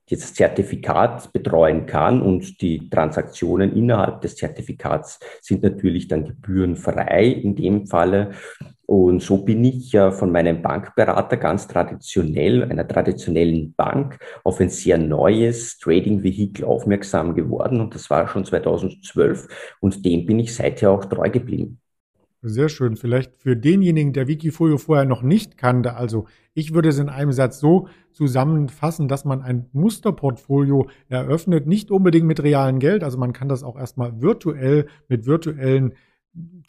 das 0.10 0.34
Zertifikat 0.34 1.34
betreuen 1.34 1.88
kann 1.88 2.22
und 2.22 2.62
die 2.62 2.90
Transaktionen 2.90 3.76
innerhalb 3.76 4.22
des 4.22 4.36
Zertifikats 4.36 5.20
sind 5.42 5.64
natürlich 5.64 6.08
dann 6.08 6.26
gebührenfrei 6.26 7.26
in 7.26 7.56
dem 7.56 7.88
Falle. 7.88 8.32
Und 8.86 9.24
so 9.24 9.44
bin 9.44 9.64
ich 9.64 9.94
ja 9.94 10.12
von 10.12 10.32
meinem 10.32 10.62
Bankberater 10.62 11.38
ganz 11.38 11.68
traditionell, 11.68 12.64
einer 12.64 12.88
traditionellen 12.88 13.74
Bank, 13.74 14.20
auf 14.44 14.60
ein 14.60 14.70
sehr 14.70 15.00
neues 15.00 15.80
Trading-Vehikel 15.80 16.66
aufmerksam 16.66 17.34
geworden. 17.34 17.82
Und 17.82 17.96
das 17.96 18.12
war 18.12 18.28
schon 18.28 18.46
2012. 18.46 19.48
Und 19.80 20.06
dem 20.06 20.28
bin 20.28 20.38
ich 20.38 20.54
seither 20.54 20.92
auch 20.92 21.06
treu 21.06 21.32
geblieben. 21.32 21.80
Sehr 22.48 22.70
schön. 22.70 22.96
Vielleicht 22.96 23.36
für 23.38 23.58
denjenigen, 23.58 24.14
der 24.14 24.28
Wikifolio 24.28 24.78
vorher 24.78 25.06
noch 25.06 25.24
nicht 25.24 25.58
kannte. 25.58 25.96
Also 25.96 26.28
ich 26.54 26.76
würde 26.76 26.90
es 26.90 27.00
in 27.00 27.10
einem 27.10 27.32
Satz 27.32 27.60
so 27.60 27.88
zusammenfassen, 28.12 29.08
dass 29.08 29.26
man 29.26 29.42
ein 29.42 29.66
Musterportfolio 29.74 30.88
eröffnet, 31.10 31.66
nicht 31.66 31.90
unbedingt 31.90 32.28
mit 32.28 32.44
realem 32.44 32.78
Geld. 32.78 33.04
Also 33.04 33.18
man 33.18 33.34
kann 33.34 33.50
das 33.50 33.64
auch 33.64 33.76
erstmal 33.76 34.22
virtuell 34.22 34.86
mit 35.08 35.26
virtuellen 35.26 35.96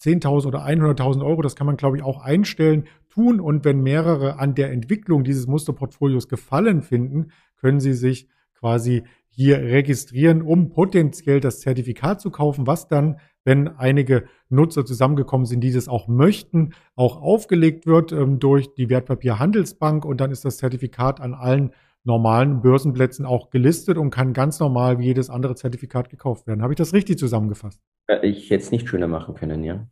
10.000 0.00 0.46
oder 0.46 0.64
100.000 0.64 1.22
Euro, 1.22 1.42
das 1.42 1.56
kann 1.56 1.66
man, 1.66 1.76
glaube 1.76 1.98
ich, 1.98 2.02
auch 2.02 2.22
einstellen, 2.22 2.84
tun. 3.10 3.38
Und 3.38 3.66
wenn 3.66 3.82
mehrere 3.82 4.38
an 4.38 4.54
der 4.54 4.72
Entwicklung 4.72 5.24
dieses 5.24 5.46
Musterportfolios 5.46 6.28
gefallen 6.28 6.80
finden, 6.80 7.32
können 7.56 7.80
Sie 7.80 7.92
sich 7.92 8.28
quasi 8.54 9.02
hier 9.28 9.58
registrieren, 9.58 10.40
um 10.40 10.70
potenziell 10.70 11.40
das 11.40 11.60
Zertifikat 11.60 12.22
zu 12.22 12.30
kaufen, 12.30 12.66
was 12.66 12.88
dann 12.88 13.18
wenn 13.46 13.68
einige 13.68 14.24
Nutzer 14.50 14.84
zusammengekommen 14.84 15.46
sind, 15.46 15.60
die 15.60 15.72
das 15.72 15.88
auch 15.88 16.08
möchten, 16.08 16.74
auch 16.96 17.22
aufgelegt 17.22 17.86
wird 17.86 18.12
ähm, 18.12 18.38
durch 18.38 18.74
die 18.74 18.90
Wertpapierhandelsbank 18.90 20.04
und 20.04 20.20
dann 20.20 20.32
ist 20.32 20.44
das 20.44 20.58
Zertifikat 20.58 21.20
an 21.20 21.32
allen 21.32 21.72
normalen 22.04 22.60
Börsenplätzen 22.60 23.24
auch 23.24 23.50
gelistet 23.50 23.98
und 23.98 24.10
kann 24.10 24.32
ganz 24.32 24.60
normal 24.60 24.98
wie 24.98 25.06
jedes 25.06 25.30
andere 25.30 25.54
Zertifikat 25.54 26.10
gekauft 26.10 26.46
werden. 26.46 26.62
Habe 26.62 26.72
ich 26.72 26.76
das 26.76 26.92
richtig 26.92 27.18
zusammengefasst? 27.18 27.80
Ich 28.22 28.50
hätte 28.50 28.62
es 28.62 28.70
nicht 28.70 28.88
schöner 28.88 29.08
machen 29.08 29.34
können, 29.34 29.64
ja. 29.64 29.86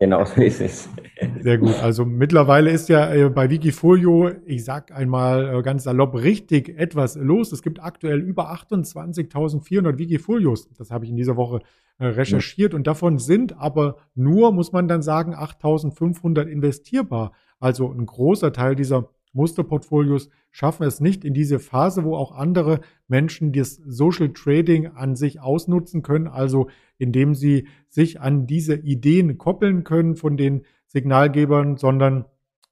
Genau 0.00 0.24
so 0.24 0.40
ist 0.40 0.60
es. 0.60 0.88
Sehr 1.40 1.58
gut. 1.58 1.74
Also 1.82 2.04
mittlerweile 2.04 2.70
ist 2.70 2.88
ja 2.88 3.12
äh, 3.12 3.28
bei 3.30 3.50
Wikifolio, 3.50 4.30
ich 4.46 4.64
sag 4.64 4.92
einmal 4.92 5.56
äh, 5.58 5.62
ganz 5.62 5.82
salopp, 5.84 6.14
richtig 6.14 6.78
etwas 6.78 7.16
los. 7.16 7.50
Es 7.50 7.62
gibt 7.62 7.82
aktuell 7.82 8.20
über 8.20 8.52
28.400 8.52 9.98
Wikifolios. 9.98 10.68
Das 10.74 10.92
habe 10.92 11.04
ich 11.04 11.10
in 11.10 11.16
dieser 11.16 11.36
Woche 11.36 11.56
äh, 11.56 11.62
recherchiert. 12.00 12.74
Und 12.74 12.86
davon 12.86 13.18
sind 13.18 13.58
aber 13.58 13.96
nur, 14.14 14.52
muss 14.52 14.72
man 14.72 14.88
dann 14.88 15.02
sagen, 15.02 15.34
8.500 15.34 16.46
investierbar. 16.46 17.32
Also 17.58 17.90
ein 17.90 18.06
großer 18.06 18.52
Teil 18.52 18.76
dieser 18.76 19.10
Musterportfolios 19.32 20.30
schaffen 20.50 20.86
es 20.86 21.00
nicht 21.00 21.24
in 21.24 21.34
diese 21.34 21.58
Phase, 21.58 22.04
wo 22.04 22.16
auch 22.16 22.32
andere 22.32 22.80
Menschen 23.08 23.52
das 23.52 23.74
Social 23.74 24.32
Trading 24.32 24.88
an 24.88 25.16
sich 25.16 25.40
ausnutzen 25.40 26.02
können, 26.02 26.28
also 26.28 26.68
indem 26.98 27.34
sie 27.34 27.68
sich 27.88 28.20
an 28.20 28.46
diese 28.46 28.74
Ideen 28.74 29.38
koppeln 29.38 29.84
können 29.84 30.16
von 30.16 30.36
den 30.36 30.62
Signalgebern, 30.86 31.76
sondern 31.76 32.24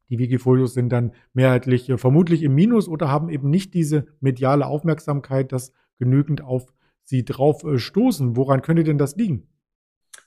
die 0.09 0.19
Wikifolios 0.19 0.75
sind 0.75 0.91
dann 0.91 1.13
mehrheitlich 1.33 1.89
äh, 1.91 1.99
vermutlich 1.99 2.43
im 2.43 2.55
Minus 2.55 2.89
oder 2.89 3.11
haben 3.11 3.29
eben 3.29 3.51
nicht 3.51 3.75
diese 3.75 4.07
mediale 4.21 4.67
Aufmerksamkeit, 4.67 5.53
dass 5.53 5.73
genügend 5.99 6.43
auf 6.43 6.73
sie 7.07 7.25
drauf 7.25 7.65
äh, 7.65 7.79
stoßen. 7.79 8.37
Woran 8.37 8.63
könnte 8.63 8.85
denn 8.85 8.99
das 8.99 9.17
liegen? 9.17 9.49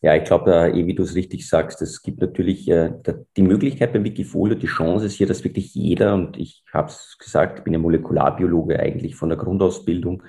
Ja, 0.02 0.16
ich 0.16 0.24
glaube, 0.24 0.54
äh, 0.54 0.86
wie 0.86 0.96
du 0.96 1.04
es 1.04 1.14
richtig 1.14 1.48
sagst, 1.48 1.82
es 1.82 2.02
gibt 2.02 2.22
natürlich 2.22 2.70
äh, 2.70 2.92
die 3.36 3.42
Möglichkeit 3.42 3.92
beim 3.92 4.06
Wikifolio, 4.06 4.56
die 4.56 4.68
Chance 4.68 5.06
ist 5.06 5.16
hier, 5.16 5.28
dass 5.28 5.44
wirklich 5.44 5.76
jeder, 5.76 6.14
und 6.14 6.38
ich 6.38 6.64
habe 6.74 6.88
es 6.88 7.18
gesagt, 7.20 7.60
ich 7.60 7.64
bin 7.66 7.74
ja 7.74 7.80
Molekularbiologe 7.80 8.80
eigentlich 8.80 9.16
von 9.16 9.30
der 9.30 9.38
Grundausbildung, 9.38 10.24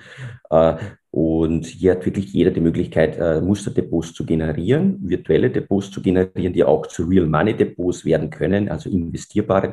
und 1.13 1.65
hier 1.65 1.91
hat 1.91 2.05
wirklich 2.05 2.31
jeder 2.31 2.51
die 2.51 2.61
Möglichkeit, 2.61 3.17
äh, 3.17 3.41
Musterdepots 3.41 4.13
zu 4.13 4.25
generieren, 4.25 4.97
virtuelle 5.01 5.51
Depots 5.51 5.91
zu 5.91 6.01
generieren, 6.01 6.53
die 6.53 6.63
auch 6.63 6.87
zu 6.87 7.03
Real 7.03 7.27
Money 7.27 7.53
Depots 7.53 8.05
werden 8.05 8.29
können, 8.29 8.69
also 8.69 8.89
investierbare 8.89 9.69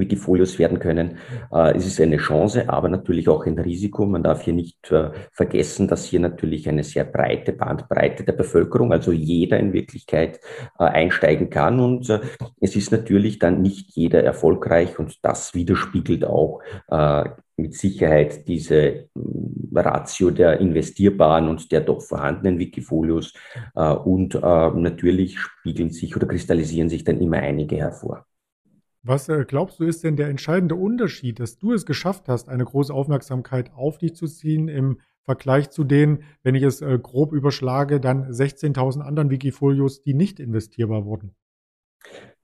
Wikifolios 0.00 0.58
werden 0.58 0.78
können. 0.78 1.18
Äh, 1.52 1.76
es 1.76 1.86
ist 1.86 2.00
eine 2.00 2.16
Chance, 2.16 2.68
aber 2.68 2.88
natürlich 2.88 3.28
auch 3.28 3.46
ein 3.46 3.58
Risiko. 3.58 4.06
Man 4.06 4.22
darf 4.22 4.42
hier 4.42 4.54
nicht 4.54 4.90
äh, 4.90 5.10
vergessen, 5.32 5.88
dass 5.88 6.04
hier 6.04 6.20
natürlich 6.20 6.68
eine 6.68 6.82
sehr 6.82 7.04
breite 7.04 7.52
Bandbreite 7.52 8.24
der 8.24 8.32
Bevölkerung, 8.32 8.92
also 8.92 9.12
jeder 9.12 9.58
in 9.60 9.72
Wirklichkeit 9.72 10.40
äh, 10.78 10.84
einsteigen 10.84 11.50
kann. 11.50 11.80
Und 11.80 12.08
äh, 12.10 12.20
es 12.60 12.74
ist 12.76 12.90
natürlich 12.90 13.38
dann 13.38 13.62
nicht 13.62 13.90
jeder 13.94 14.24
erfolgreich 14.24 14.98
und 14.98 15.18
das 15.22 15.54
widerspiegelt 15.54 16.24
auch 16.24 16.60
mit 17.56 17.74
Sicherheit 17.74 18.48
diese 18.48 19.08
mm, 19.14 19.76
Ratio 19.76 20.30
der 20.30 20.60
investierbaren 20.60 21.48
und 21.48 21.70
der 21.70 21.82
doch 21.82 22.00
vorhandenen 22.00 22.58
Wikifolios 22.58 23.32
und 23.74 24.34
natürlich 24.34 25.38
spiegeln 25.38 25.90
sich 25.90 26.16
oder 26.16 26.26
kristallisieren 26.26 26.88
sich 26.88 27.04
dann 27.04 27.20
immer 27.20 27.36
einige 27.36 27.76
hervor. 27.76 28.26
Was 29.02 29.28
äh, 29.28 29.44
glaubst 29.46 29.80
du, 29.80 29.84
ist 29.84 30.04
denn 30.04 30.16
der 30.16 30.28
entscheidende 30.28 30.74
Unterschied, 30.74 31.40
dass 31.40 31.58
du 31.58 31.72
es 31.72 31.86
geschafft 31.86 32.28
hast, 32.28 32.48
eine 32.48 32.64
große 32.64 32.92
Aufmerksamkeit 32.92 33.72
auf 33.74 33.98
dich 33.98 34.14
zu 34.14 34.26
ziehen 34.26 34.68
im 34.68 35.00
Vergleich 35.22 35.70
zu 35.70 35.84
den, 35.84 36.24
wenn 36.42 36.54
ich 36.54 36.62
es 36.62 36.82
äh, 36.82 36.98
grob 37.00 37.32
überschlage, 37.32 38.00
dann 38.00 38.30
16.000 38.30 39.00
anderen 39.00 39.30
Wikifolios, 39.30 40.02
die 40.02 40.14
nicht 40.14 40.40
investierbar 40.40 41.04
wurden? 41.04 41.34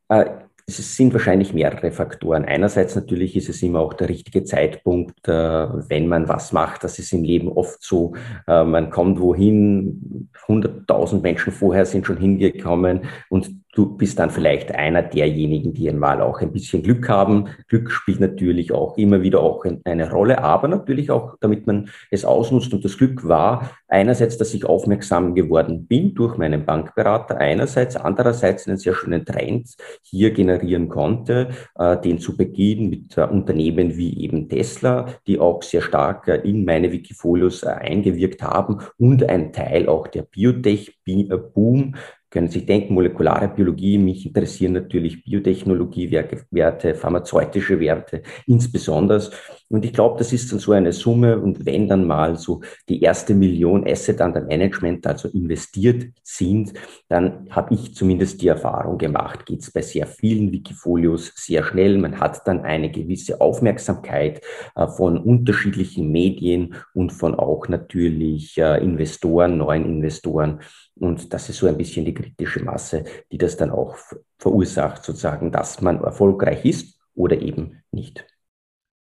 Äh, 0.09 0.27
es 0.69 0.97
sind 0.97 1.13
wahrscheinlich 1.13 1.55
mehrere 1.55 1.93
Faktoren. 1.93 2.45
Einerseits 2.45 2.97
natürlich 2.97 3.37
ist 3.37 3.49
es 3.49 3.63
immer 3.63 3.79
auch 3.79 3.95
der 3.95 4.09
richtige 4.09 4.43
Zeitpunkt, 4.43 5.29
äh, 5.29 5.33
wenn 5.33 6.09
man 6.09 6.29
was 6.29 6.53
macht. 6.53 6.83
Das 6.83 6.99
ist 6.99 7.13
im 7.13 7.23
Leben 7.23 7.49
oft 7.49 7.81
so. 7.85 8.15
Äh, 8.49 8.65
man 8.65 8.91
kommt 8.91 9.21
wohin, 9.21 10.29
100.000 10.49 11.21
Menschen 11.21 11.53
vorher 11.53 11.87
sind 11.87 12.05
schon 12.05 12.17
hingekommen 12.17 13.03
und 13.29 13.53
du 13.75 13.97
bist 13.97 14.19
dann 14.19 14.31
vielleicht 14.31 14.75
einer 14.75 15.03
derjenigen, 15.03 15.73
die 15.73 15.89
einmal 15.89 16.21
auch 16.21 16.41
ein 16.41 16.53
bisschen 16.53 16.83
Glück 16.83 17.09
haben. 17.09 17.47
Glück 17.69 17.93
spielt 17.93 18.19
natürlich 18.19 18.73
auch 18.73 18.97
immer 18.97 19.23
wieder 19.23 19.41
auch 19.41 19.65
eine 19.85 20.11
Rolle, 20.11 20.43
aber 20.43 20.67
natürlich 20.67 21.13
auch, 21.13 21.37
damit 21.41 21.69
man 21.69 21.91
es 22.11 22.25
ausnutzt. 22.25 22.73
Und 22.73 22.85
das 22.85 22.99
Glück 22.99 23.29
war 23.29 23.71
einerseits, 23.89 24.39
dass 24.39 24.55
ich 24.55 24.65
aufmerksam 24.65 25.35
geworden 25.35 25.87
bin 25.87 26.15
durch 26.15 26.37
meinen 26.37 26.65
Bankberater, 26.65 27.39
einerseits, 27.39 27.97
andererseits 27.97 28.67
einen 28.67 28.79
sehr 28.79 28.95
schönen 28.95 29.25
Trend 29.25 29.75
hier 30.03 30.33
generieren 30.33 30.89
konnte, 30.89 31.49
äh, 31.79 31.97
den 32.01 32.19
zu 32.19 32.37
Beginn 32.37 32.91
mit 32.91 33.17
äh, 33.17 33.23
Unternehmen 33.23 33.97
wie 33.97 34.23
eben 34.23 34.49
Tesla, 34.49 35.07
die 35.27 35.39
auch 35.39 35.63
sehr 35.63 35.83
stark 35.83 36.29
äh, 36.29 36.37
in 36.49 36.65
meine 36.65 36.93
Wikifolios 36.93 37.63
äh, 37.63 37.69
eingewirkt 37.69 38.43
haben 38.43 38.81
und 38.99 39.29
ein 39.29 39.53
Teil 39.53 39.89
auch 39.89 40.09
der 40.09 40.23
Biotech-Boom, 40.23 41.95
können 42.31 42.49
sich 42.49 42.67
denken, 42.67 42.95
molekulare 42.95 43.49
Biologie, 43.49 43.99
mich 43.99 44.27
interessieren 44.27 44.73
natürlich 44.73 45.25
Biotechnologiewerte, 45.25 46.95
pharmazeutische 46.95 47.79
Werte 47.81 48.23
insbesondere. 48.47 49.31
Und 49.69 49.85
ich 49.85 49.93
glaube, 49.93 50.19
das 50.19 50.33
ist 50.33 50.53
dann 50.53 50.59
so 50.59 50.73
eine 50.73 50.93
Summe. 50.93 51.39
Und 51.39 51.67
wenn 51.67 51.89
dann 51.89 52.07
mal 52.07 52.37
so 52.37 52.61
die 52.89 53.03
erste 53.03 53.35
Million 53.35 53.87
Asset 53.87 54.21
under 54.21 54.41
Management, 54.41 55.07
also 55.07 55.29
investiert 55.29 56.07
sind, 56.23 56.73
dann 57.09 57.49
habe 57.51 57.75
ich 57.75 57.95
zumindest 57.95 58.43
die 58.43 58.49
Erfahrung 58.49 58.99
gemacht, 58.99 59.47
geht 59.47 59.63
es 59.63 59.71
bei 59.71 59.83
sehr 59.83 60.07
vielen 60.07 60.53
Wikifolios 60.53 61.33
sehr 61.35 61.65
schnell. 61.65 61.99
Man 61.99 62.21
hat 62.21 62.47
dann 62.47 62.61
eine 62.61 62.91
gewisse 62.91 63.41
Aufmerksamkeit 63.41 64.41
äh, 64.75 64.87
von 64.87 65.19
unterschiedlichen 65.19 66.11
Medien 66.13 66.75
und 66.95 67.13
von 67.13 67.35
auch 67.35 67.69
natürlich 67.69 68.59
äh, 68.59 68.83
Investoren, 68.83 69.59
neuen 69.59 69.85
Investoren. 69.85 70.61
Und 70.99 71.33
das 71.33 71.49
ist 71.49 71.59
so 71.59 71.67
ein 71.67 71.77
bisschen 71.77 72.05
die 72.05 72.15
kritische 72.15 72.63
Masse, 72.65 73.05
die 73.31 73.39
das 73.39 73.57
dann 73.57 73.71
auch 73.71 73.97
verursacht, 74.39 75.05
sozusagen, 75.05 75.53
dass 75.53 75.81
man 75.83 76.01
erfolgreich 76.03 76.65
ist 76.65 76.99
oder 77.15 77.41
eben 77.41 77.83
nicht. 77.91 78.27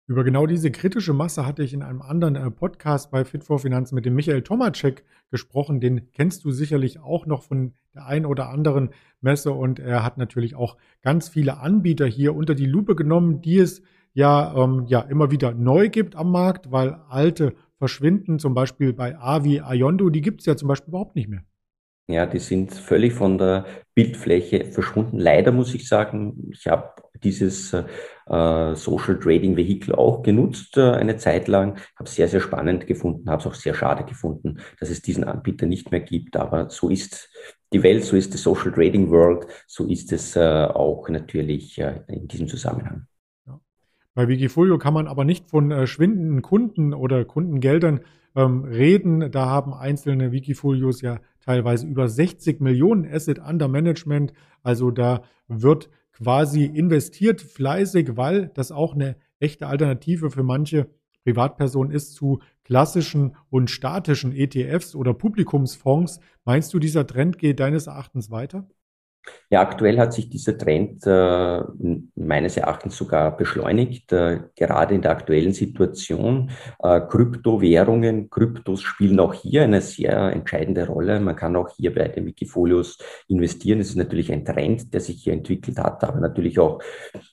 Über 0.06 0.22
genau 0.22 0.46
diese 0.46 0.70
kritische 0.70 1.14
Masse 1.14 1.46
hatte 1.46 1.62
ich 1.62 1.72
in 1.72 1.82
einem 1.82 2.02
anderen 2.02 2.36
äh, 2.36 2.50
Podcast 2.50 3.10
bei 3.10 3.24
Fit 3.24 3.42
for 3.42 3.58
Finanzen 3.58 3.94
mit 3.94 4.04
dem 4.04 4.14
Michael 4.14 4.42
Tomacek 4.42 5.02
gesprochen. 5.30 5.80
Den 5.80 6.10
kennst 6.12 6.44
du 6.44 6.50
sicherlich 6.50 7.00
auch 7.00 7.24
noch 7.24 7.42
von 7.42 7.72
der 7.94 8.06
einen 8.06 8.26
oder 8.26 8.50
anderen 8.50 8.90
Messe 9.22 9.52
und 9.52 9.78
er 9.78 10.04
hat 10.04 10.18
natürlich 10.18 10.56
auch 10.56 10.76
ganz 11.00 11.30
viele 11.30 11.58
Anbieter 11.58 12.04
hier 12.04 12.34
unter 12.34 12.54
die 12.54 12.66
Lupe 12.66 12.96
genommen, 12.96 13.40
die 13.40 13.56
es 13.56 13.80
ja, 14.12 14.54
ähm, 14.54 14.84
ja 14.88 15.00
immer 15.00 15.30
wieder 15.30 15.54
neu 15.54 15.88
gibt 15.88 16.16
am 16.16 16.30
Markt, 16.30 16.70
weil 16.70 17.00
alte 17.08 17.54
verschwinden, 17.78 18.38
zum 18.38 18.52
Beispiel 18.52 18.92
bei 18.92 19.18
Avi 19.18 19.60
Ayondo, 19.60 20.10
die 20.10 20.20
gibt 20.20 20.40
es 20.40 20.46
ja 20.46 20.54
zum 20.54 20.68
Beispiel 20.68 20.90
überhaupt 20.90 21.16
nicht 21.16 21.28
mehr. 21.28 21.44
Ja, 22.06 22.26
die 22.26 22.38
sind 22.38 22.74
völlig 22.74 23.14
von 23.14 23.38
der 23.38 23.64
Bildfläche 23.94 24.66
verschwunden. 24.66 25.18
Leider 25.18 25.52
muss 25.52 25.74
ich 25.74 25.88
sagen, 25.88 26.50
ich 26.52 26.66
habe 26.66 26.92
dieses 27.22 27.72
äh, 27.72 28.74
Social 28.74 29.18
Trading 29.18 29.56
Vehicle 29.56 29.96
auch 29.96 30.22
genutzt 30.22 30.76
äh, 30.76 30.90
eine 30.92 31.16
Zeit 31.16 31.48
lang, 31.48 31.78
habe 31.96 32.04
es 32.04 32.14
sehr, 32.14 32.28
sehr 32.28 32.40
spannend 32.40 32.86
gefunden, 32.86 33.30
habe 33.30 33.40
es 33.40 33.46
auch 33.46 33.54
sehr 33.54 33.72
schade 33.72 34.04
gefunden, 34.04 34.58
dass 34.80 34.90
es 34.90 35.00
diesen 35.00 35.24
Anbieter 35.24 35.64
nicht 35.64 35.90
mehr 35.90 36.00
gibt. 36.00 36.36
Aber 36.36 36.68
so 36.68 36.90
ist 36.90 37.30
die 37.72 37.82
Welt, 37.82 38.04
so 38.04 38.16
ist 38.16 38.34
die 38.34 38.38
Social 38.38 38.72
Trading 38.72 39.10
World, 39.10 39.46
so 39.66 39.86
ist 39.86 40.12
es 40.12 40.36
äh, 40.36 40.40
auch 40.40 41.08
natürlich 41.08 41.78
äh, 41.78 42.00
in 42.08 42.28
diesem 42.28 42.48
Zusammenhang. 42.48 43.06
Bei 44.14 44.28
Wikifolio 44.28 44.78
kann 44.78 44.94
man 44.94 45.08
aber 45.08 45.24
nicht 45.24 45.50
von 45.50 45.70
äh, 45.70 45.86
schwindenden 45.86 46.42
Kunden 46.42 46.94
oder 46.94 47.24
Kundengeldern 47.24 48.00
ähm, 48.36 48.64
reden. 48.64 49.32
Da 49.32 49.46
haben 49.46 49.74
einzelne 49.74 50.30
Wikifolios 50.30 51.00
ja 51.00 51.18
teilweise 51.44 51.86
über 51.86 52.08
60 52.08 52.60
Millionen 52.60 53.06
Asset 53.06 53.38
under 53.38 53.68
Management. 53.68 54.32
Also 54.62 54.90
da 54.90 55.22
wird 55.48 55.90
quasi 56.12 56.64
investiert 56.64 57.40
fleißig, 57.42 58.16
weil 58.16 58.50
das 58.54 58.72
auch 58.72 58.94
eine 58.94 59.16
echte 59.40 59.66
Alternative 59.66 60.30
für 60.30 60.42
manche 60.42 60.88
Privatpersonen 61.24 61.92
ist 61.92 62.14
zu 62.14 62.40
klassischen 62.64 63.36
und 63.50 63.70
statischen 63.70 64.32
ETFs 64.32 64.94
oder 64.94 65.14
Publikumsfonds. 65.14 66.20
Meinst 66.44 66.72
du, 66.72 66.78
dieser 66.78 67.06
Trend 67.06 67.38
geht 67.38 67.60
deines 67.60 67.86
Erachtens 67.86 68.30
weiter? 68.30 68.68
Ja, 69.50 69.60
aktuell 69.60 69.98
hat 69.98 70.12
sich 70.12 70.28
dieser 70.28 70.58
Trend 70.58 71.06
äh, 71.06 71.60
meines 72.16 72.56
Erachtens 72.56 72.96
sogar 72.96 73.36
beschleunigt, 73.36 74.12
äh, 74.12 74.40
gerade 74.56 74.94
in 74.94 75.02
der 75.02 75.12
aktuellen 75.12 75.52
Situation. 75.52 76.50
Äh, 76.82 77.00
Kryptowährungen, 77.00 78.30
Kryptos 78.30 78.82
spielen 78.82 79.20
auch 79.20 79.32
hier 79.32 79.62
eine 79.62 79.80
sehr 79.80 80.32
entscheidende 80.32 80.86
Rolle. 80.86 81.20
Man 81.20 81.36
kann 81.36 81.56
auch 81.56 81.68
hier 81.76 81.94
bei 81.94 82.08
den 82.08 82.26
Wikifolios 82.26 82.98
investieren. 83.28 83.80
Es 83.80 83.90
ist 83.90 83.96
natürlich 83.96 84.32
ein 84.32 84.44
Trend, 84.44 84.92
der 84.92 85.00
sich 85.00 85.22
hier 85.22 85.34
entwickelt 85.34 85.78
hat, 85.78 86.02
aber 86.04 86.20
natürlich 86.20 86.58
auch 86.58 86.80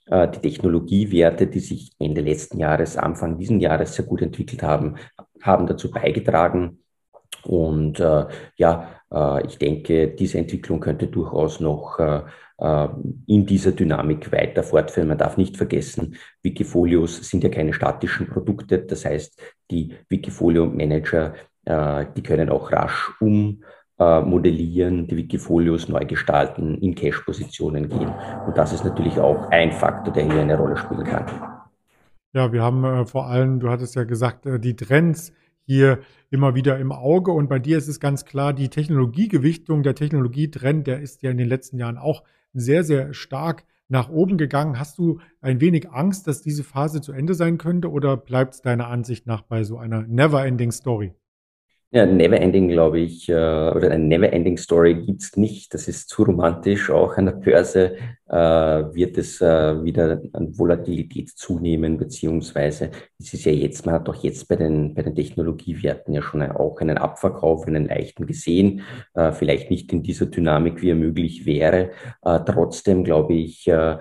äh, 0.08 0.28
die 0.30 0.40
Technologiewerte, 0.40 1.48
die 1.48 1.60
sich 1.60 1.92
Ende 1.98 2.22
letzten 2.22 2.60
Jahres, 2.60 2.98
Anfang 2.98 3.38
diesen 3.38 3.60
Jahres 3.60 3.96
sehr 3.96 4.06
gut 4.06 4.22
entwickelt 4.22 4.64
haben, 4.64 4.96
haben 5.42 5.66
dazu 5.66 5.90
beigetragen. 5.90 6.84
Und 7.44 8.00
äh, 8.00 8.26
ja, 8.58 9.01
ich 9.46 9.58
denke, 9.58 10.08
diese 10.08 10.38
Entwicklung 10.38 10.80
könnte 10.80 11.08
durchaus 11.08 11.60
noch 11.60 12.00
äh, 12.00 12.22
äh, 12.58 12.88
in 13.28 13.46
dieser 13.46 13.74
Dynamik 13.74 14.32
weiter 14.32 14.64
fortführen. 14.64 15.10
Man 15.10 15.18
darf 15.18 15.36
nicht 15.36 15.58
vergessen, 15.58 16.16
Wikifolios 16.44 17.18
sind 17.30 17.44
ja 17.44 17.50
keine 17.50 17.74
statischen 17.74 18.28
Produkte. 18.28 18.80
Das 18.80 19.04
heißt, 19.04 19.42
die 19.70 19.96
Wikifolio-Manager, 20.10 21.34
die 21.64 22.24
können 22.24 22.50
auch 22.50 22.72
rasch 22.72 23.12
um 23.20 23.62
äh, 24.02 24.22
modellieren, 24.22 25.06
die 25.06 25.16
Wikifolios 25.16 25.88
neu 25.88 26.04
gestalten, 26.06 26.76
in 26.80 26.96
Cache-Positionen 26.96 27.88
gehen. 27.88 28.12
Und 28.48 28.58
das 28.58 28.74
ist 28.74 28.84
natürlich 28.84 29.20
auch 29.20 29.52
ein 29.52 29.72
Faktor, 29.72 30.12
der 30.12 30.24
hier 30.24 30.42
eine 30.42 30.58
Rolle 30.58 30.76
spielen 30.76 31.04
kann. 31.04 31.28
Ja, 32.34 32.52
wir 32.52 32.64
haben 32.64 32.84
äh, 32.84 33.06
vor 33.06 33.28
allem, 33.28 33.60
du 33.60 33.70
hattest 33.70 33.94
ja 33.96 34.04
gesagt, 34.04 34.48
äh, 34.48 34.60
die 34.60 34.76
Trends 34.76 35.34
hier 35.66 36.00
immer 36.30 36.56
wieder 36.56 36.80
im 36.80 36.92
Auge. 36.92 37.32
Und 37.32 37.48
bei 37.48 37.60
dir 37.60 37.78
ist 37.78 37.88
es 37.88 38.00
ganz 38.00 38.26
klar, 38.26 38.54
die 38.54 38.70
Technologiegewichtung, 38.70 39.84
der 39.84 39.96
Technologietrend, 39.96 40.88
der 40.88 41.02
ist 41.02 41.22
ja 41.22 41.32
in 41.32 41.38
den 41.38 41.48
letzten 41.48 41.78
Jahren 41.78 41.98
auch 41.98 42.24
sehr, 42.54 42.84
sehr 42.84 43.14
stark 43.14 43.66
nach 43.88 44.10
oben 44.10 44.38
gegangen. 44.38 44.80
Hast 44.80 44.98
du 44.98 45.20
ein 45.42 45.60
wenig 45.60 45.92
Angst, 45.92 46.28
dass 46.28 46.42
diese 46.42 46.64
Phase 46.64 47.02
zu 47.02 47.12
Ende 47.12 47.34
sein 47.34 47.58
könnte 47.58 47.92
oder 47.92 48.16
bleibt 48.18 48.54
es 48.56 48.62
deiner 48.62 48.88
Ansicht 48.88 49.28
nach 49.28 49.42
bei 49.42 49.64
so 49.64 49.78
einer 49.78 50.04
never-ending 50.08 50.72
Story? 50.72 51.14
Ja, 51.94 52.06
Neverending, 52.06 52.70
glaube 52.70 53.00
ich, 53.02 53.28
äh, 53.28 53.34
oder 53.34 53.92
eine 53.92 54.06
Neverending 54.06 54.56
Story 54.58 54.96
gibt's 54.96 55.36
nicht. 55.36 55.74
Das 55.74 55.90
ist 55.90 56.08
zu 56.08 56.24
romantisch. 56.24 56.90
Auch 56.90 57.18
an 57.18 57.26
der 57.26 57.34
Börse 57.34 57.98
äh, 58.30 58.36
wird 58.38 59.18
es 59.18 59.42
äh, 59.42 59.84
wieder 59.84 60.22
an 60.32 60.58
Volatilität 60.58 61.32
zunehmen, 61.32 61.98
beziehungsweise 61.98 62.92
es 63.20 63.34
ist 63.34 63.44
ja 63.44 63.52
jetzt, 63.52 63.86
man 63.86 63.96
hat 63.96 64.08
doch 64.08 64.16
jetzt 64.24 64.48
bei 64.48 64.56
den, 64.56 64.94
bei 64.94 65.02
den 65.02 65.16
Technologiewerten 65.16 66.14
ja 66.14 66.22
schon 66.22 66.42
auch 66.44 66.80
einen 66.80 66.98
Abverkauf, 66.98 67.68
einen 67.68 67.88
leichten 67.88 68.26
gesehen. 68.26 68.84
Äh, 69.14 69.34
vielleicht 69.34 69.70
nicht 69.70 69.92
in 69.92 70.02
dieser 70.02 70.28
Dynamik, 70.28 70.82
wie 70.82 70.92
er 70.92 70.96
möglich 70.96 71.46
wäre. 71.46 71.92
Äh, 72.24 72.40
trotzdem, 72.46 73.04
glaube 73.04 73.34
ich, 73.34 73.68
äh, 73.68 73.98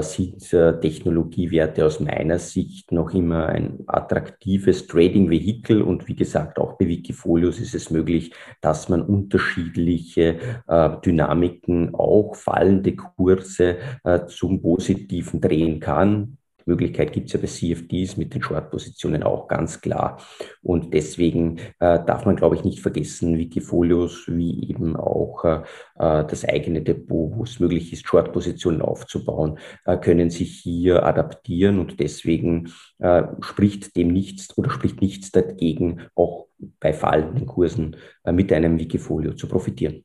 sind 0.00 0.52
äh, 0.52 0.80
Technologiewerte 0.80 1.84
aus 1.84 2.00
meiner 2.00 2.38
Sicht 2.38 2.92
noch 2.92 3.12
immer 3.12 3.46
ein 3.46 3.80
attraktives 3.86 4.86
Trading-Vehikel 4.86 5.82
und 5.82 6.08
wie 6.08 6.16
gesagt, 6.16 6.58
auch 6.58 6.78
bei 6.78 6.86
Wikifolios 6.86 7.60
ist 7.60 7.74
es 7.74 7.90
möglich, 7.90 8.32
dass 8.60 8.88
man 8.88 9.02
unterschiedliche 9.02 10.38
äh, 10.66 10.90
Dynamiken, 11.04 11.94
auch 11.94 12.34
fallende 12.36 12.96
Kurse 12.96 13.76
äh, 14.04 14.26
zum 14.26 14.62
Positiven 14.62 15.40
drehen 15.40 15.80
kann. 15.80 16.38
Möglichkeit 16.66 17.12
gibt 17.12 17.28
es 17.28 17.32
ja 17.32 17.40
bei 17.40 17.46
CFDs 17.46 18.16
mit 18.16 18.34
den 18.34 18.42
Short-Positionen 18.42 19.22
auch 19.22 19.48
ganz 19.48 19.80
klar. 19.80 20.20
Und 20.62 20.92
deswegen 20.92 21.58
äh, 21.78 22.04
darf 22.04 22.26
man, 22.26 22.36
glaube 22.36 22.56
ich, 22.56 22.64
nicht 22.64 22.80
vergessen, 22.80 23.38
Wikifolios 23.38 24.24
wie 24.26 24.68
eben 24.68 24.96
auch 24.96 25.44
äh, 25.44 25.62
äh, 25.98 26.26
das 26.26 26.44
eigene 26.44 26.82
Depot, 26.82 27.32
wo 27.36 27.44
es 27.44 27.60
möglich 27.60 27.92
ist, 27.92 28.06
Short-Positionen 28.06 28.82
aufzubauen, 28.82 29.58
äh, 29.84 29.96
können 29.96 30.30
sich 30.30 30.58
hier 30.58 31.06
adaptieren 31.06 31.78
und 31.78 32.00
deswegen 32.00 32.72
äh, 32.98 33.22
spricht 33.40 33.96
dem 33.96 34.08
nichts 34.08 34.56
oder 34.58 34.70
spricht 34.70 35.00
nichts 35.00 35.30
dagegen, 35.30 36.02
auch 36.14 36.48
bei 36.80 36.92
fallenden 36.92 37.46
Kursen 37.46 37.96
äh, 38.24 38.32
mit 38.32 38.52
einem 38.52 38.78
Wikifolio 38.78 39.34
zu 39.34 39.48
profitieren. 39.48 40.04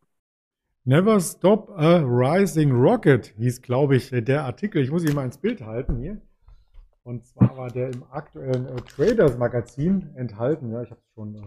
Never 0.83 1.19
Stop 1.19 1.69
a 1.77 1.97
Rising 1.99 2.71
Rocket 2.71 3.35
hieß, 3.37 3.61
glaube 3.61 3.97
ich, 3.97 4.09
der 4.11 4.45
Artikel. 4.45 4.81
Ich 4.81 4.89
muss 4.89 5.05
ihn 5.05 5.13
mal 5.13 5.25
ins 5.25 5.37
Bild 5.37 5.61
halten 5.61 5.97
hier. 5.97 6.19
Und 7.03 7.25
zwar 7.25 7.57
war 7.57 7.71
der 7.71 7.91
im 7.91 8.03
aktuellen 8.11 8.67
äh, 8.67 8.75
Traders 8.81 9.37
Magazin 9.37 10.09
enthalten. 10.15 10.71
Ja, 10.71 10.83
ich 10.83 10.91
habe 10.91 11.01
es 11.01 11.13
schon 11.13 11.35
äh, 11.35 11.41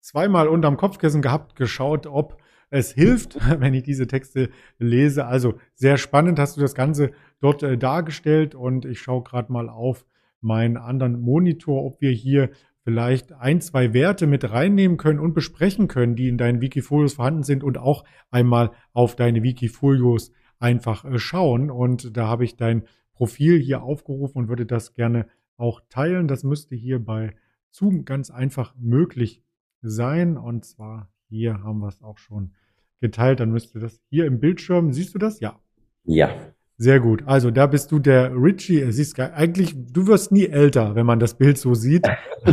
zweimal 0.00 0.48
unterm 0.48 0.76
Kopfkissen 0.76 1.22
gehabt, 1.22 1.56
geschaut, 1.56 2.06
ob 2.06 2.36
es 2.70 2.92
hilft, 2.92 3.38
wenn 3.60 3.74
ich 3.74 3.82
diese 3.82 4.06
Texte 4.06 4.50
lese. 4.78 5.26
Also 5.26 5.54
sehr 5.74 5.96
spannend 5.96 6.38
hast 6.38 6.56
du 6.56 6.60
das 6.60 6.74
Ganze 6.74 7.12
dort 7.40 7.62
äh, 7.62 7.78
dargestellt 7.78 8.54
und 8.54 8.84
ich 8.84 9.00
schaue 9.00 9.22
gerade 9.22 9.52
mal 9.52 9.68
auf 9.68 10.04
meinen 10.40 10.76
anderen 10.76 11.20
Monitor, 11.20 11.84
ob 11.84 12.00
wir 12.00 12.10
hier 12.10 12.50
vielleicht 12.84 13.32
ein, 13.32 13.60
zwei 13.60 13.92
Werte 13.92 14.26
mit 14.26 14.50
reinnehmen 14.50 14.96
können 14.96 15.20
und 15.20 15.34
besprechen 15.34 15.88
können, 15.88 16.16
die 16.16 16.28
in 16.28 16.38
deinen 16.38 16.60
Wikifolios 16.60 17.14
vorhanden 17.14 17.42
sind 17.42 17.64
und 17.64 17.76
auch 17.76 18.04
einmal 18.30 18.70
auf 18.92 19.16
deine 19.16 19.42
Wikifolios 19.42 20.32
einfach 20.58 21.04
äh, 21.04 21.18
schauen. 21.18 21.70
Und 21.70 22.16
da 22.16 22.28
habe 22.28 22.44
ich 22.44 22.56
dein 22.56 22.84
Profil 23.18 23.58
hier 23.58 23.82
aufgerufen 23.82 24.38
und 24.38 24.48
würde 24.48 24.64
das 24.64 24.94
gerne 24.94 25.26
auch 25.56 25.82
teilen. 25.90 26.28
Das 26.28 26.44
müsste 26.44 26.76
hier 26.76 27.04
bei 27.04 27.34
Zoom 27.72 28.04
ganz 28.04 28.30
einfach 28.30 28.74
möglich 28.78 29.42
sein. 29.82 30.36
Und 30.36 30.64
zwar 30.64 31.10
hier 31.28 31.64
haben 31.64 31.80
wir 31.80 31.88
es 31.88 32.00
auch 32.00 32.18
schon 32.18 32.52
geteilt. 33.00 33.40
Dann 33.40 33.50
müsste 33.50 33.80
das 33.80 34.00
hier 34.08 34.24
im 34.26 34.38
Bildschirm, 34.38 34.92
siehst 34.92 35.16
du 35.16 35.18
das? 35.18 35.40
Ja. 35.40 35.58
Ja. 36.04 36.30
Sehr 36.76 37.00
gut. 37.00 37.24
Also 37.26 37.50
da 37.50 37.66
bist 37.66 37.90
du 37.90 37.98
der 37.98 38.32
Richie. 38.32 38.92
Siehst 38.92 39.18
eigentlich, 39.18 39.74
du 39.76 40.06
wirst 40.06 40.30
nie 40.30 40.46
älter, 40.46 40.94
wenn 40.94 41.06
man 41.06 41.18
das 41.18 41.36
Bild 41.36 41.58
so 41.58 41.74
sieht. 41.74 42.06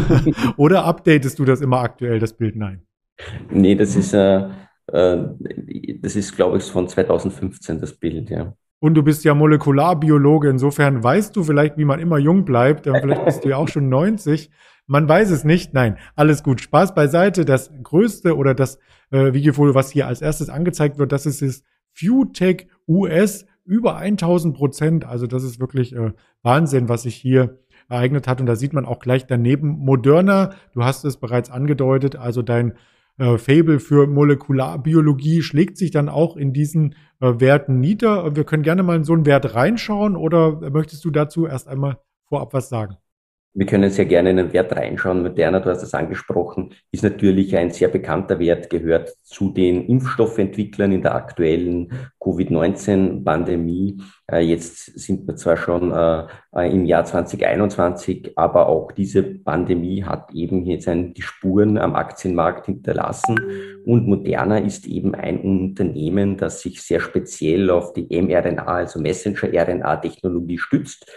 Oder 0.58 0.84
updatest 0.86 1.38
du 1.38 1.46
das 1.46 1.62
immer 1.62 1.82
aktuell, 1.82 2.18
das 2.18 2.34
Bild? 2.34 2.56
Nein. 2.56 2.82
Nee, 3.52 3.76
das 3.76 3.96
ist, 3.96 4.14
äh, 4.14 4.50
äh 4.88 5.28
das 6.02 6.16
ist, 6.16 6.36
glaube 6.36 6.58
ich, 6.58 6.64
von 6.64 6.88
2015, 6.88 7.80
das 7.80 7.94
Bild, 7.94 8.32
ja. 8.32 8.58
Und 8.86 8.94
du 8.94 9.02
bist 9.02 9.24
ja 9.24 9.34
Molekularbiologe, 9.34 10.48
insofern 10.48 11.04
weißt 11.04 11.36
du 11.36 11.44
vielleicht, 11.44 11.76
wie 11.76 11.86
man 11.86 12.00
immer 12.00 12.20
jung 12.20 12.46
bleibt. 12.46 12.84
Vielleicht 12.86 13.26
bist 13.26 13.44
du 13.44 13.50
ja 13.50 13.58
auch 13.58 13.68
schon 13.68 13.90
90. 13.90 14.52
Man 14.86 15.10
weiß 15.10 15.32
es 15.32 15.44
nicht. 15.44 15.74
Nein, 15.74 15.98
alles 16.16 16.44
gut. 16.44 16.62
Spaß 16.62 16.94
beiseite. 16.94 17.46
Das 17.46 17.72
größte 17.82 18.38
oder 18.38 18.54
das 18.54 18.78
äh, 19.10 19.34
Wikifolio, 19.34 19.74
was 19.74 19.90
hier 19.90 20.06
als 20.06 20.22
erstes 20.22 20.50
angezeigt 20.50 21.00
wird, 21.00 21.12
das 21.12 21.26
ist 21.26 21.42
das 21.42 21.64
FewTech 21.94 22.68
US 22.88 23.48
über 23.66 23.96
1000 23.96 24.56
Prozent. 24.56 25.04
Also 25.04 25.26
das 25.26 25.44
ist 25.44 25.60
wirklich 25.60 25.96
äh, 25.96 26.12
Wahnsinn, 26.44 26.88
was 26.88 27.02
sich 27.02 27.16
hier 27.16 27.58
ereignet 27.90 28.28
hat. 28.28 28.40
Und 28.40 28.46
da 28.46 28.56
sieht 28.56 28.74
man 28.74 28.86
auch 28.86 29.00
gleich 29.00 29.26
daneben 29.26 29.80
Moderna. 29.80 30.52
Du 30.74 30.84
hast 30.84 31.06
es 31.06 31.18
bereits 31.18 31.50
angedeutet. 31.50 32.18
Also 32.18 32.44
dein 32.44 32.76
äh, 33.18 33.38
Fable 33.38 33.80
für 33.80 34.08
Molekularbiologie 34.08 35.42
schlägt 35.42 35.78
sich 35.78 35.92
dann 35.92 36.10
auch 36.10 36.36
in 36.36 36.54
diesen 36.54 36.96
äh, 37.22 37.40
Werten 37.40 37.80
nieder. 37.80 38.36
Wir 38.36 38.44
können 38.44 38.64
gerne 38.64 38.84
mal 38.84 38.98
in 38.98 39.04
so 39.04 39.14
einen 39.14 39.26
Wert 39.26 39.56
reinschauen 39.56 40.16
oder 40.16 40.70
möchtest 40.72 41.06
du 41.06 41.12
dazu 41.12 41.48
erst 41.48 41.68
einmal 41.68 42.00
vorab 42.28 42.54
was 42.54 42.70
sagen? 42.70 42.98
Wir 43.58 43.66
können 43.66 43.90
sehr 43.90 44.04
gerne 44.04 44.32
in 44.32 44.36
den 44.38 44.52
Wert 44.52 44.76
reinschauen. 44.76 45.24
Moderna, 45.24 45.62
du 45.62 45.70
hast 45.70 45.82
es 45.82 45.94
angesprochen, 45.94 46.74
ist 46.92 47.04
natürlich 47.04 47.56
ein 47.56 47.72
sehr 47.72 47.88
bekannter 47.88 48.38
Wert, 48.38 48.70
gehört 48.70 49.16
zu 49.24 49.50
den 49.50 49.88
Impfstoffentwicklern 49.88 50.92
in 50.92 51.02
der 51.02 51.16
aktuellen 51.16 51.90
Covid-19-Pandemie. 52.20 54.02
Äh, 54.30 54.42
jetzt 54.42 55.00
sind 55.00 55.26
wir 55.26 55.38
zwar 55.38 55.56
schon 55.56 55.94
äh, 55.94 56.70
im 56.70 56.84
Jahr 56.84 57.06
2021, 57.06 58.34
aber 58.36 58.68
auch 58.68 58.92
diese 58.92 59.24
Pandemie 59.24 60.04
hat 60.04 60.34
eben 60.34 60.66
jetzt 60.66 60.90
die 60.90 61.22
Spuren 61.22 61.78
am 61.78 61.96
Aktienmarkt 61.96 62.66
hinterlassen. 62.66 63.40
Und 63.86 64.06
Moderna 64.06 64.58
ist 64.58 64.86
eben 64.86 65.16
ein 65.16 65.40
Unternehmen, 65.40 66.36
das 66.36 66.60
sich 66.60 66.82
sehr 66.82 67.00
speziell 67.00 67.70
auf 67.70 67.94
die 67.94 68.08
mRNA, 68.22 68.66
also 68.66 69.00
Messenger-RNA-Technologie 69.00 70.58
stützt 70.58 71.10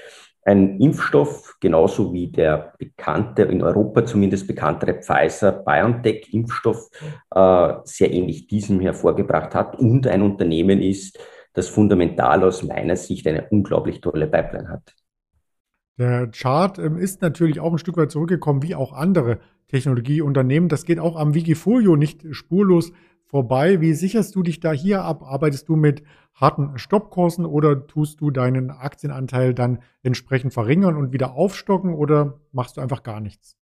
ein 0.49 0.81
Impfstoff, 0.81 1.57
genauso 1.61 2.13
wie 2.15 2.29
der 2.29 2.73
bekannte, 2.79 3.43
in 3.43 3.63
Europa 3.63 4.07
zumindest 4.07 4.47
bekanntere 4.47 4.95
Pfizer-BioNTech-Impfstoff, 4.95 6.89
äh, 7.35 7.75
sehr 7.85 8.11
ähnlich 8.11 8.47
diesem 8.47 8.81
hervorgebracht 8.81 9.55
hat 9.55 9.79
und 9.79 10.07
ein 10.07 10.23
Unternehmen 10.23 10.81
ist, 10.81 11.19
das 11.53 11.69
fundamental 11.69 12.45
aus 12.45 12.63
meiner 12.63 12.97
Sicht 12.97 13.27
eine 13.27 13.47
unglaublich 13.51 14.01
tolle 14.01 14.27
Pipeline 14.27 14.71
hat. 14.71 14.95
Der 15.99 16.29
Chart 16.29 16.79
ähm, 16.79 16.97
ist 16.97 17.21
natürlich 17.21 17.61
auch 17.61 17.73
ein 17.73 17.79
Stück 17.79 17.99
weit 17.99 18.11
zurückgekommen, 18.11 18.63
wie 18.63 18.75
auch 18.75 18.95
andere 18.95 19.41
Technologieunternehmen. 19.69 20.71
Das 20.71 20.87
geht 20.87 20.99
auch 20.99 21.17
am 21.17 21.35
Wikifolio 21.35 21.97
nicht 21.97 22.25
spurlos 22.31 22.93
vorbei. 23.27 23.83
Wie 23.83 23.93
sicherst 23.93 24.35
du 24.35 24.43
dich 24.43 24.61
da 24.61 24.73
hier 24.73 25.03
ab? 25.03 25.23
Arbeitest 25.23 25.69
du 25.69 25.77
mit 25.77 26.03
harten 26.41 26.79
Stoppkursen 26.79 27.45
oder 27.45 27.87
tust 27.87 28.21
du 28.21 28.31
deinen 28.31 28.71
Aktienanteil 28.71 29.55
dann 29.55 29.81
entsprechend 30.03 30.55
verringern 30.55 30.97
und 30.97 31.13
wieder 31.13 31.35
aufstocken 31.35 31.95
oder 31.95 32.41
machst 32.53 32.77
du 32.77 32.81
einfach 32.81 33.03
gar 33.03 33.21
nichts? 33.21 33.57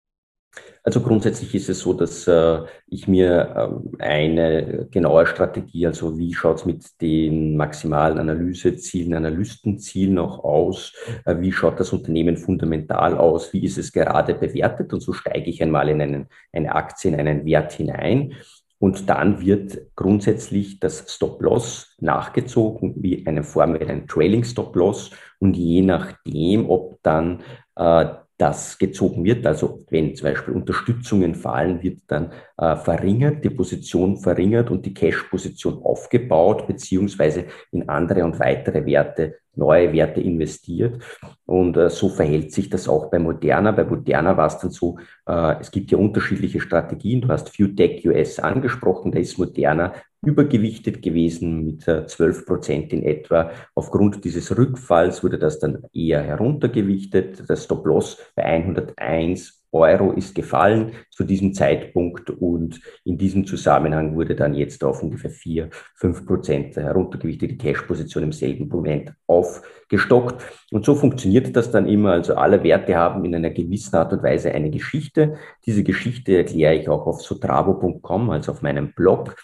Also 0.84 1.02
grundsätzlich 1.02 1.54
ist 1.56 1.68
es 1.68 1.80
so, 1.80 1.94
dass 1.94 2.28
äh, 2.28 2.60
ich 2.88 3.08
mir 3.08 3.92
äh, 4.00 4.04
eine 4.04 4.88
genaue 4.92 5.26
Strategie, 5.26 5.88
also 5.88 6.18
wie 6.18 6.34
schaut 6.34 6.60
es 6.60 6.66
mit 6.66 7.02
den 7.02 7.58
maximalen 7.58 8.20
Analysezielen, 8.20 9.16
Analystenzielen 9.16 10.18
auch 10.20 10.44
aus, 10.44 10.94
äh, 11.26 11.36
wie 11.40 11.52
schaut 11.52 11.80
das 11.80 11.92
Unternehmen 11.92 12.38
fundamental 12.38 13.18
aus, 13.18 13.52
wie 13.52 13.66
ist 13.66 13.78
es 13.78 13.92
gerade 13.92 14.36
bewertet? 14.36 14.94
Und 14.94 15.02
so 15.02 15.12
steige 15.12 15.50
ich 15.50 15.62
einmal 15.62 15.90
in 15.90 16.02
einen, 16.02 16.28
eine 16.54 16.74
Aktie, 16.74 17.12
in 17.12 17.20
einen 17.20 17.46
Wert 17.46 17.74
hinein 17.74 18.36
und 18.80 19.10
dann 19.10 19.42
wird 19.42 19.78
grundsätzlich 19.96 20.80
das 20.80 21.06
Stop-Loss 21.14 21.96
nachgezogen, 22.00 22.96
wie 22.98 23.26
eine 23.26 23.44
Form 23.44 23.80
wie 23.80 23.86
ein 23.86 24.08
Trailing 24.08 24.44
Stop-Loss. 24.44 25.12
Und 25.40 25.56
je 25.56 25.82
nachdem, 25.82 26.70
ob 26.70 27.02
dann 27.02 27.42
äh, 27.76 28.06
das 28.38 28.78
gezogen 28.78 29.24
wird. 29.24 29.46
Also 29.46 29.86
wenn 29.90 30.16
zum 30.16 30.30
Beispiel 30.30 30.54
Unterstützungen 30.54 31.36
fallen, 31.36 31.82
wird 31.82 32.00
dann 32.08 32.32
äh, 32.58 32.76
verringert, 32.76 33.44
die 33.44 33.50
Position 33.50 34.18
verringert 34.18 34.70
und 34.72 34.86
die 34.86 34.94
Cash-Position 34.94 35.82
aufgebaut, 35.82 36.68
beziehungsweise 36.68 37.46
in 37.72 37.88
andere 37.88 38.26
und 38.26 38.38
weitere 38.40 38.86
Werte, 38.86 39.36
neue 39.56 39.94
Werte 39.94 40.20
investiert. 40.20 41.02
Und 41.46 41.78
äh, 41.78 41.90
so 41.90 42.10
verhält 42.10 42.52
sich 42.52 42.70
das 42.70 42.90
auch 42.90 43.10
bei 43.10 43.20
Moderna. 43.20 43.72
Bei 43.72 43.86
Moderna 43.86 44.36
war 44.36 44.48
es 44.48 44.58
dann 44.58 44.72
so, 44.72 44.98
äh, 45.26 45.56
es 45.62 45.72
gibt 45.72 45.92
ja 45.92 45.98
unterschiedliche 45.98 46.60
Strategien. 46.60 47.22
Du 47.22 47.30
hast 47.30 47.50
FewTech 47.50 48.06
US 48.06 48.40
angesprochen, 48.40 49.14
da 49.14 49.20
ist 49.20 49.38
Moderna 49.38 49.94
übergewichtet 50.26 51.02
gewesen 51.02 51.66
mit 51.66 51.84
12 51.84 52.20
äh, 52.20 52.46
Prozent 52.46 52.94
in 52.94 53.04
etwa. 53.04 53.52
Aufgrund 53.74 54.24
dieses 54.24 54.58
Rückfalls 54.58 55.24
wurde 55.24 55.38
das 55.38 55.60
dann 55.60 55.84
eher 55.94 56.22
heruntergewichtet. 56.22 57.44
Das 57.48 57.66
Stop-Loss 57.66 58.18
bei 58.36 58.44
101 58.44 59.66
Euro 59.76 60.12
ist 60.12 60.34
gefallen 60.34 60.94
zu 61.12 61.24
diesem 61.24 61.54
Zeitpunkt 61.54 62.30
und 62.30 62.80
in 63.04 63.18
diesem 63.18 63.46
Zusammenhang 63.46 64.16
wurde 64.16 64.36
dann 64.36 64.56
jetzt 64.56 64.84
auf 64.84 65.04
ungefähr 65.04 65.30
4, 65.30 65.70
5 65.96 66.26
Prozent 66.26 66.76
heruntergewichtete 66.78 67.58
Cash-Position 67.58 68.24
im 68.24 68.32
selben 68.32 68.68
Moment 68.70 69.14
aufgestockt. 69.28 70.44
Und 70.72 70.86
so 70.86 70.96
funktioniert 70.96 71.56
das 71.56 71.72
dann 71.72 71.88
immer. 71.88 72.14
Also 72.14 72.36
alle 72.36 72.64
Werte 72.64 72.96
haben 72.96 73.26
in 73.26 73.36
einer 73.36 73.52
gewissen 73.52 73.96
Art 73.96 74.14
und 74.14 74.24
Weise 74.24 74.52
eine 74.52 74.72
Geschichte. 74.72 75.36
Diese 75.66 75.84
Geschichte 75.84 76.38
erkläre 76.38 76.76
ich 76.76 76.90
auch 76.90 77.06
auf 77.06 77.22
sotravo.com, 77.22 78.30
also 78.30 78.54
auf 78.54 78.62
meinem 78.62 78.94
Blog. 78.94 79.36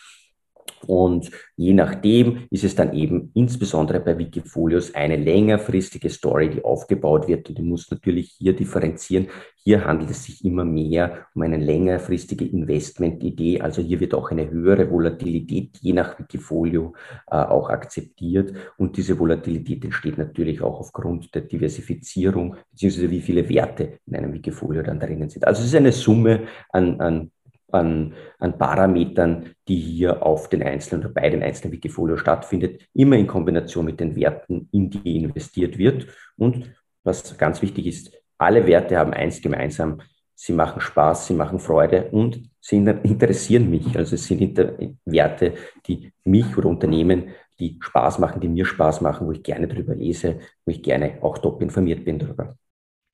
Und 0.87 1.31
je 1.55 1.73
nachdem 1.73 2.47
ist 2.49 2.63
es 2.63 2.75
dann 2.75 2.93
eben 2.93 3.31
insbesondere 3.33 3.99
bei 3.99 4.17
Wikifolios 4.17 4.95
eine 4.95 5.15
längerfristige 5.15 6.09
Story, 6.09 6.49
die 6.49 6.63
aufgebaut 6.63 7.27
wird. 7.27 7.49
Und 7.49 7.59
du 7.59 7.63
musst 7.63 7.91
natürlich 7.91 8.35
hier 8.37 8.53
differenzieren. 8.53 9.27
Hier 9.63 9.85
handelt 9.85 10.09
es 10.09 10.23
sich 10.23 10.43
immer 10.43 10.65
mehr 10.65 11.27
um 11.35 11.43
eine 11.43 11.57
längerfristige 11.57 12.45
Investmentidee. 12.45 13.61
Also 13.61 13.81
hier 13.81 13.99
wird 13.99 14.15
auch 14.15 14.31
eine 14.31 14.49
höhere 14.49 14.89
Volatilität 14.89 15.77
je 15.81 15.93
nach 15.93 16.17
Wikifolio 16.17 16.93
äh, 17.29 17.35
auch 17.35 17.69
akzeptiert. 17.69 18.53
Und 18.77 18.97
diese 18.97 19.19
Volatilität 19.19 19.85
entsteht 19.85 20.17
natürlich 20.17 20.61
auch 20.61 20.79
aufgrund 20.79 21.33
der 21.35 21.43
Diversifizierung, 21.43 22.55
beziehungsweise 22.71 23.11
wie 23.11 23.21
viele 23.21 23.47
Werte 23.49 23.99
in 24.07 24.15
einem 24.15 24.33
Wikifolio 24.33 24.81
dann 24.81 24.99
drinnen 24.99 25.29
sind. 25.29 25.45
Also 25.45 25.61
es 25.61 25.67
ist 25.67 25.75
eine 25.75 25.91
Summe 25.91 26.47
an, 26.69 26.99
an 26.99 27.31
an, 27.73 28.13
an 28.39 28.57
Parametern, 28.57 29.51
die 29.67 29.79
hier 29.79 30.23
auf 30.23 30.49
den 30.49 30.63
einzelnen 30.63 31.05
oder 31.05 31.13
bei 31.13 31.29
den 31.29 31.43
einzelnen 31.43 31.73
Wikifolio 31.73 32.17
stattfindet, 32.17 32.87
immer 32.93 33.15
in 33.15 33.27
Kombination 33.27 33.85
mit 33.85 33.99
den 33.99 34.15
Werten, 34.15 34.69
in 34.71 34.89
die 34.89 35.17
investiert 35.17 35.77
wird. 35.77 36.07
Und 36.37 36.71
was 37.03 37.37
ganz 37.37 37.61
wichtig 37.61 37.87
ist, 37.87 38.11
alle 38.37 38.65
Werte 38.65 38.97
haben 38.97 39.13
eins 39.13 39.41
gemeinsam. 39.41 40.01
Sie 40.33 40.53
machen 40.53 40.81
Spaß, 40.81 41.27
sie 41.27 41.35
machen 41.35 41.59
Freude 41.59 42.09
und 42.11 42.49
sie 42.59 42.77
interessieren 42.77 43.69
mich. 43.69 43.95
Also 43.95 44.15
es 44.15 44.25
sind 44.25 44.57
Werte, 45.05 45.53
die 45.85 46.11
mich 46.23 46.57
oder 46.57 46.67
Unternehmen, 46.67 47.29
die 47.59 47.77
Spaß 47.79 48.17
machen, 48.17 48.41
die 48.41 48.47
mir 48.47 48.65
Spaß 48.65 49.01
machen, 49.01 49.27
wo 49.27 49.31
ich 49.31 49.43
gerne 49.43 49.67
darüber 49.67 49.93
lese, 49.93 50.39
wo 50.65 50.71
ich 50.71 50.81
gerne 50.81 51.19
auch 51.21 51.37
top 51.37 51.61
informiert 51.61 52.03
bin 52.03 52.17
darüber. 52.17 52.57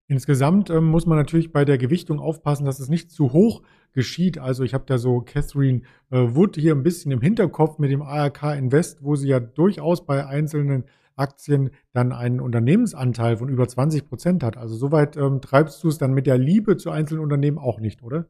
Insgesamt 0.07 0.69
ähm, 0.69 0.85
muss 0.85 1.05
man 1.05 1.17
natürlich 1.17 1.51
bei 1.51 1.65
der 1.65 1.77
Gewichtung 1.77 2.19
aufpassen, 2.19 2.65
dass 2.65 2.79
es 2.79 2.87
nicht 2.87 3.11
zu 3.11 3.33
hoch 3.33 3.61
geschieht. 3.97 4.37
Also 4.37 4.63
ich 4.63 4.75
habe 4.75 4.83
da 4.85 4.99
so 4.99 5.21
Catherine 5.21 5.81
äh, 6.11 6.17
Wood 6.19 6.55
hier 6.55 6.75
ein 6.75 6.83
bisschen 6.83 7.11
im 7.11 7.19
Hinterkopf 7.19 7.79
mit 7.79 7.89
dem 7.89 8.03
ARK 8.03 8.55
Invest, 8.55 9.03
wo 9.03 9.15
sie 9.15 9.27
ja 9.27 9.39
durchaus 9.39 10.05
bei 10.05 10.23
einzelnen 10.23 10.83
Aktien 11.15 11.71
dann 11.93 12.11
einen 12.11 12.39
Unternehmensanteil 12.39 13.37
von 13.37 13.49
über 13.49 13.67
20 13.67 14.07
Prozent 14.07 14.43
hat. 14.43 14.55
Also 14.55 14.75
soweit 14.75 15.17
ähm, 15.17 15.41
treibst 15.41 15.83
du 15.83 15.87
es 15.87 15.97
dann 15.97 16.13
mit 16.13 16.27
der 16.27 16.37
Liebe 16.37 16.77
zu 16.77 16.91
einzelnen 16.91 17.23
Unternehmen 17.23 17.57
auch 17.57 17.79
nicht, 17.79 18.03
oder? 18.03 18.27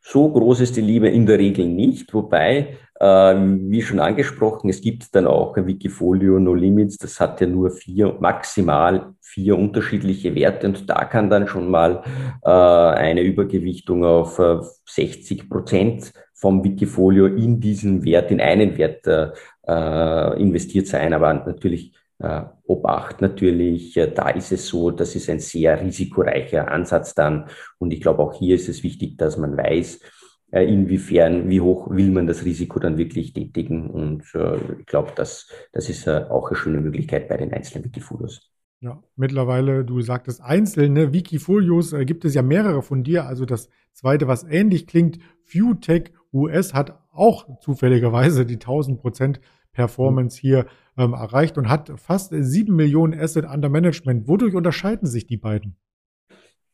So 0.00 0.32
groß 0.32 0.60
ist 0.60 0.76
die 0.76 0.80
Liebe 0.80 1.08
in 1.08 1.26
der 1.26 1.38
Regel 1.38 1.66
nicht, 1.66 2.14
wobei, 2.14 2.78
äh, 3.00 3.34
wie 3.34 3.82
schon 3.82 4.00
angesprochen, 4.00 4.70
es 4.70 4.80
gibt 4.80 5.14
dann 5.14 5.26
auch 5.26 5.56
ein 5.56 5.66
Wikifolio 5.66 6.38
No 6.38 6.54
Limits, 6.54 6.96
das 6.98 7.20
hat 7.20 7.40
ja 7.40 7.46
nur 7.46 7.70
vier, 7.70 8.16
maximal 8.20 9.14
vier 9.20 9.56
unterschiedliche 9.56 10.34
Werte. 10.34 10.66
Und 10.66 10.88
da 10.88 11.04
kann 11.04 11.30
dann 11.30 11.46
schon 11.46 11.70
mal 11.70 12.02
äh, 12.42 12.50
eine 12.50 13.22
Übergewichtung 13.22 14.04
auf 14.04 14.38
äh, 14.38 14.58
60 14.86 15.48
Prozent 15.48 16.12
vom 16.34 16.62
Wikifolio 16.64 17.26
in 17.26 17.60
diesen 17.60 18.04
Wert, 18.04 18.30
in 18.30 18.40
einen 18.40 18.76
Wert 18.78 19.06
äh, 19.06 19.30
äh 19.66 20.40
investiert 20.40 20.86
sein, 20.86 21.12
aber 21.12 21.34
natürlich 21.34 21.92
äh, 22.20 22.42
Obacht 22.64 23.20
natürlich, 23.20 23.96
äh, 23.96 24.10
da 24.12 24.30
ist 24.30 24.52
es 24.52 24.66
so, 24.66 24.90
das 24.90 25.14
ist 25.14 25.30
ein 25.30 25.40
sehr 25.40 25.80
risikoreicher 25.80 26.68
Ansatz 26.70 27.14
dann. 27.14 27.46
Und 27.78 27.92
ich 27.92 28.00
glaube, 28.00 28.22
auch 28.22 28.34
hier 28.34 28.56
ist 28.56 28.68
es 28.68 28.82
wichtig, 28.82 29.16
dass 29.18 29.36
man 29.36 29.56
weiß, 29.56 30.00
inwiefern, 30.50 31.48
wie 31.50 31.60
hoch 31.60 31.90
will 31.90 32.10
man 32.10 32.26
das 32.26 32.44
Risiko 32.44 32.78
dann 32.78 32.96
wirklich 32.96 33.32
tätigen. 33.32 33.90
Und 33.90 34.24
äh, 34.34 34.56
ich 34.80 34.86
glaube, 34.86 35.12
das, 35.14 35.50
das 35.72 35.88
ist 35.88 36.06
äh, 36.06 36.24
auch 36.28 36.48
eine 36.48 36.56
schöne 36.56 36.80
Möglichkeit 36.80 37.28
bei 37.28 37.36
den 37.36 37.52
einzelnen 37.52 37.84
Wikifolios. 37.84 38.50
Ja, 38.80 39.02
mittlerweile, 39.16 39.84
du 39.84 40.00
sagtest 40.00 40.40
einzelne 40.40 41.12
Wikifolios, 41.12 41.92
äh, 41.92 42.04
gibt 42.04 42.24
es 42.24 42.34
ja 42.34 42.42
mehrere 42.42 42.82
von 42.82 43.02
dir. 43.02 43.26
Also 43.26 43.44
das 43.44 43.68
zweite, 43.92 44.28
was 44.28 44.44
ähnlich 44.44 44.86
klingt, 44.86 45.18
FewTech 45.42 46.12
US 46.32 46.74
hat 46.74 46.98
auch 47.12 47.58
zufälligerweise 47.60 48.46
die 48.46 48.54
1000 48.54 49.00
Prozent 49.00 49.40
Performance 49.72 50.40
hier 50.40 50.66
ähm, 50.96 51.12
erreicht 51.12 51.58
und 51.58 51.68
hat 51.68 51.92
fast 52.00 52.32
sieben 52.34 52.74
Millionen 52.74 53.18
Asset 53.18 53.44
under 53.44 53.68
Management. 53.68 54.28
Wodurch 54.28 54.54
unterscheiden 54.54 55.06
sich 55.06 55.26
die 55.26 55.36
beiden? 55.36 55.76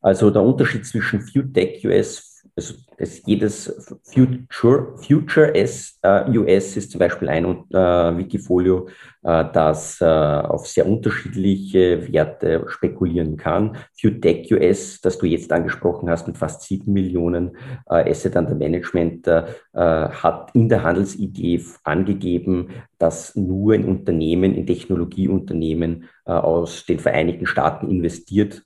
Also 0.01 0.31
der 0.31 0.43
Unterschied 0.43 0.87
zwischen 0.87 1.21
FuTech 1.21 1.87
US 1.87 2.34
also 2.57 2.75
das 2.99 3.23
jedes 3.27 4.01
Future, 4.05 4.97
Future 4.99 5.55
S, 5.55 5.99
äh, 6.03 6.31
US 6.39 6.77
ist 6.77 6.93
zum 6.93 7.01
Beispiel 7.01 7.29
ein 7.29 7.45
äh, 7.45 8.17
Wikifolio, 8.17 8.89
äh, 9.25 9.45
das 9.53 10.01
äh, 10.01 10.05
auf 10.05 10.69
sehr 10.69 10.87
unterschiedliche 10.87 12.13
Werte 12.13 12.65
spekulieren 12.69 13.37
kann. 13.37 13.77
FuTech 14.01 14.53
US, 14.53 15.01
das 15.01 15.19
du 15.19 15.27
jetzt 15.27 15.53
angesprochen 15.53 16.09
hast, 16.09 16.29
mit 16.29 16.39
fast 16.39 16.63
sieben 16.63 16.93
Millionen 16.93 17.57
äh, 17.91 18.09
Asset 18.11 18.37
under 18.37 18.55
Management, 18.55 19.27
äh, 19.27 19.43
hat 19.75 20.55
in 20.55 20.69
der 20.69 20.85
Handelsidee 20.85 21.61
angegeben, 21.83 22.69
dass 22.99 23.35
nur 23.35 23.75
in 23.75 23.85
Unternehmen, 23.85 24.55
in 24.55 24.67
Technologieunternehmen 24.67 26.05
aus 26.25 26.87
den 26.87 27.01
Vereinigten 27.01 27.47
Staaten 27.47 27.91
investiert 27.91 28.63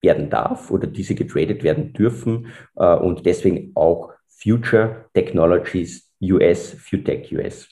werden 0.00 0.30
darf 0.30 0.70
oder 0.70 0.86
diese 0.86 1.14
getradet 1.14 1.62
werden 1.62 1.92
dürfen 1.92 2.48
äh, 2.76 2.94
und 2.94 3.26
deswegen 3.26 3.72
auch 3.74 4.12
Future 4.26 5.06
Technologies 5.14 6.12
US, 6.22 6.74
FuTech 6.74 7.32
US. 7.32 7.68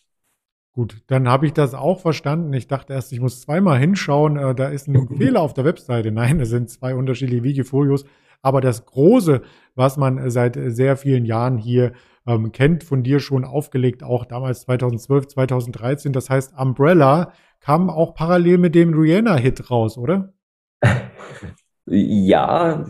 Gut, 0.72 1.02
dann 1.06 1.28
habe 1.28 1.46
ich 1.46 1.54
das 1.54 1.72
auch 1.72 2.00
verstanden. 2.00 2.52
Ich 2.52 2.68
dachte 2.68 2.92
erst, 2.92 3.10
ich 3.12 3.20
muss 3.20 3.40
zweimal 3.40 3.78
hinschauen. 3.78 4.36
Äh, 4.36 4.54
da 4.54 4.68
ist 4.68 4.88
ein 4.88 5.08
Fehler 5.16 5.40
auf 5.40 5.54
der 5.54 5.64
Webseite. 5.64 6.12
Nein, 6.12 6.40
es 6.40 6.50
sind 6.50 6.68
zwei 6.68 6.94
unterschiedliche 6.94 7.42
Wikifolios. 7.42 8.04
Aber 8.42 8.60
das 8.60 8.84
Große, 8.84 9.40
was 9.74 9.96
man 9.96 10.28
seit 10.30 10.58
sehr 10.60 10.96
vielen 10.96 11.24
Jahren 11.24 11.56
hier 11.56 11.92
ähm, 12.26 12.52
kennt, 12.52 12.84
von 12.84 13.02
dir 13.02 13.20
schon 13.20 13.44
aufgelegt, 13.44 14.02
auch 14.02 14.26
damals 14.26 14.62
2012, 14.62 15.28
2013, 15.28 16.12
das 16.12 16.28
heißt 16.28 16.52
Umbrella, 16.58 17.32
kam 17.60 17.88
auch 17.88 18.14
parallel 18.14 18.58
mit 18.58 18.74
dem 18.74 18.92
Rihanna-Hit 18.92 19.70
raus, 19.70 19.96
oder? 19.96 20.34
Ja, 21.88 22.84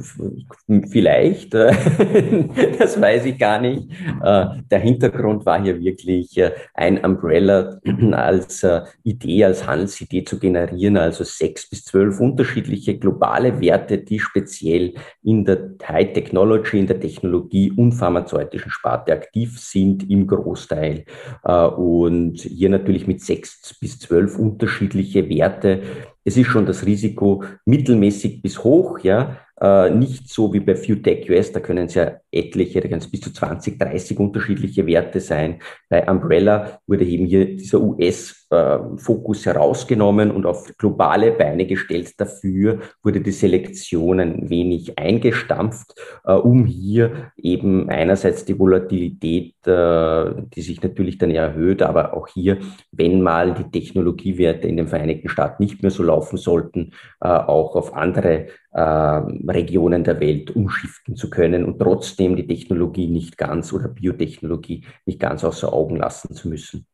vielleicht. 0.90 1.54
Äh, 1.54 1.70
das 2.78 2.98
weiß 2.98 3.26
ich 3.26 3.38
gar 3.38 3.60
nicht. 3.60 3.90
Äh, 4.22 4.46
der 4.70 4.78
Hintergrund 4.78 5.44
war 5.44 5.62
hier 5.62 5.78
wirklich 5.78 6.38
äh, 6.38 6.52
ein 6.72 7.04
Umbrella 7.04 7.78
als 8.12 8.66
Idee, 9.02 9.44
als 9.44 9.66
Handelsidee 9.66 10.24
zu 10.24 10.38
generieren, 10.38 10.96
also 10.96 11.24
sechs 11.24 11.68
bis 11.68 11.84
zwölf 11.84 12.20
unterschiedliche 12.20 12.96
globale 12.96 13.60
Werte, 13.60 13.98
die 13.98 14.18
speziell 14.18 14.94
in 15.22 15.44
der 15.44 15.74
High 15.86 16.14
Technology, 16.14 16.78
in 16.78 16.86
der 16.86 16.98
Technologie 16.98 17.70
und 17.72 17.92
pharmazeutischen 17.92 18.70
Sparte 18.70 19.12
aktiv 19.12 19.58
sind 19.60 20.08
im 20.08 20.26
Großteil. 20.26 21.04
Und 21.42 22.40
hier 22.40 22.70
natürlich 22.70 23.06
mit 23.06 23.20
sechs 23.20 23.76
bis 23.78 23.98
zwölf 23.98 24.38
unterschiedliche 24.38 25.28
Werte 25.28 25.82
es 26.26 26.36
ist 26.36 26.48
schon 26.48 26.66
das 26.66 26.84
Risiko 26.84 27.44
mittelmäßig 27.66 28.42
bis 28.42 28.64
hoch, 28.64 28.98
ja, 28.98 29.38
äh, 29.60 29.90
nicht 29.90 30.28
so 30.28 30.52
wie 30.52 30.58
bei 30.58 30.74
FewTech 30.74 31.30
US, 31.30 31.52
da 31.52 31.60
können 31.60 31.86
es 31.86 31.94
ja 31.94 32.16
etliche, 32.32 32.80
da 32.80 32.88
können 32.88 33.00
es 33.00 33.10
bis 33.10 33.20
zu 33.20 33.32
20, 33.32 33.78
30 33.78 34.18
unterschiedliche 34.18 34.84
Werte 34.86 35.20
sein. 35.20 35.60
Bei 35.88 36.04
Umbrella 36.10 36.80
wurde 36.86 37.04
eben 37.04 37.26
hier 37.26 37.56
dieser 37.56 37.80
US 37.80 38.45
Fokus 38.48 39.44
herausgenommen 39.44 40.30
und 40.30 40.46
auf 40.46 40.76
globale 40.78 41.32
Beine 41.32 41.66
gestellt. 41.66 42.12
Dafür 42.18 42.78
wurde 43.02 43.20
die 43.20 43.32
Selektion 43.32 44.20
ein 44.20 44.48
wenig 44.48 44.96
eingestampft, 44.98 45.94
um 46.24 46.64
hier 46.64 47.32
eben 47.36 47.88
einerseits 47.88 48.44
die 48.44 48.56
Volatilität, 48.56 49.54
die 49.66 50.62
sich 50.62 50.80
natürlich 50.80 51.18
dann 51.18 51.32
erhöht, 51.32 51.82
aber 51.82 52.14
auch 52.14 52.28
hier, 52.28 52.58
wenn 52.92 53.20
mal 53.20 53.52
die 53.52 53.68
Technologiewerte 53.68 54.68
in 54.68 54.76
den 54.76 54.86
Vereinigten 54.86 55.28
Staaten 55.28 55.64
nicht 55.64 55.82
mehr 55.82 55.90
so 55.90 56.04
laufen 56.04 56.36
sollten, 56.36 56.92
auch 57.18 57.74
auf 57.74 57.94
andere 57.94 58.46
Regionen 58.72 60.04
der 60.04 60.20
Welt 60.20 60.54
umschiften 60.54 61.16
zu 61.16 61.30
können 61.30 61.64
und 61.64 61.80
trotzdem 61.80 62.36
die 62.36 62.46
Technologie 62.46 63.08
nicht 63.08 63.36
ganz 63.36 63.72
oder 63.72 63.88
Biotechnologie 63.88 64.84
nicht 65.04 65.18
ganz 65.18 65.42
außer 65.42 65.72
Augen 65.72 65.96
lassen 65.96 66.32
zu 66.32 66.48
müssen. 66.48 66.86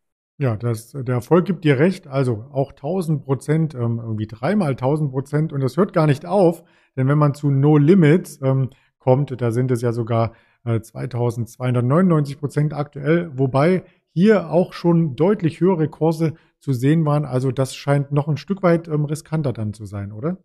Ja, 0.43 0.57
das, 0.57 0.91
der 0.91 1.15
Erfolg 1.15 1.45
gibt 1.45 1.63
dir 1.63 1.79
recht. 1.79 2.09
Also 2.09 2.47
auch 2.51 2.73
1000 2.73 3.25
Prozent, 3.25 3.77
ähm, 3.77 4.01
irgendwie 4.03 4.27
dreimal 4.27 4.73
1000 4.73 5.13
Prozent. 5.13 5.53
Und 5.53 5.61
das 5.61 5.77
hört 5.77 5.93
gar 5.93 6.09
nicht 6.09 6.27
auf, 6.27 6.65
denn 6.97 7.07
wenn 7.07 7.17
man 7.17 7.33
zu 7.33 7.49
No 7.49 7.77
Limits 7.77 8.41
ähm, 8.43 8.71
kommt, 8.99 9.41
da 9.41 9.53
sind 9.53 9.71
es 9.71 9.83
ja 9.83 9.93
sogar 9.93 10.33
äh, 10.65 10.81
2299 10.81 12.41
Prozent 12.41 12.75
aktuell, 12.75 13.31
wobei 13.37 13.85
hier 14.15 14.51
auch 14.51 14.73
schon 14.73 15.15
deutlich 15.15 15.61
höhere 15.61 15.89
Kurse 15.89 16.35
zu 16.59 16.73
sehen 16.73 17.05
waren. 17.05 17.25
Also 17.25 17.53
das 17.53 17.77
scheint 17.77 18.11
noch 18.11 18.27
ein 18.27 18.37
Stück 18.37 18.65
weit 18.65 18.89
ähm, 18.89 19.05
riskanter 19.05 19.53
dann 19.53 19.73
zu 19.73 19.85
sein, 19.85 20.11
oder? 20.11 20.39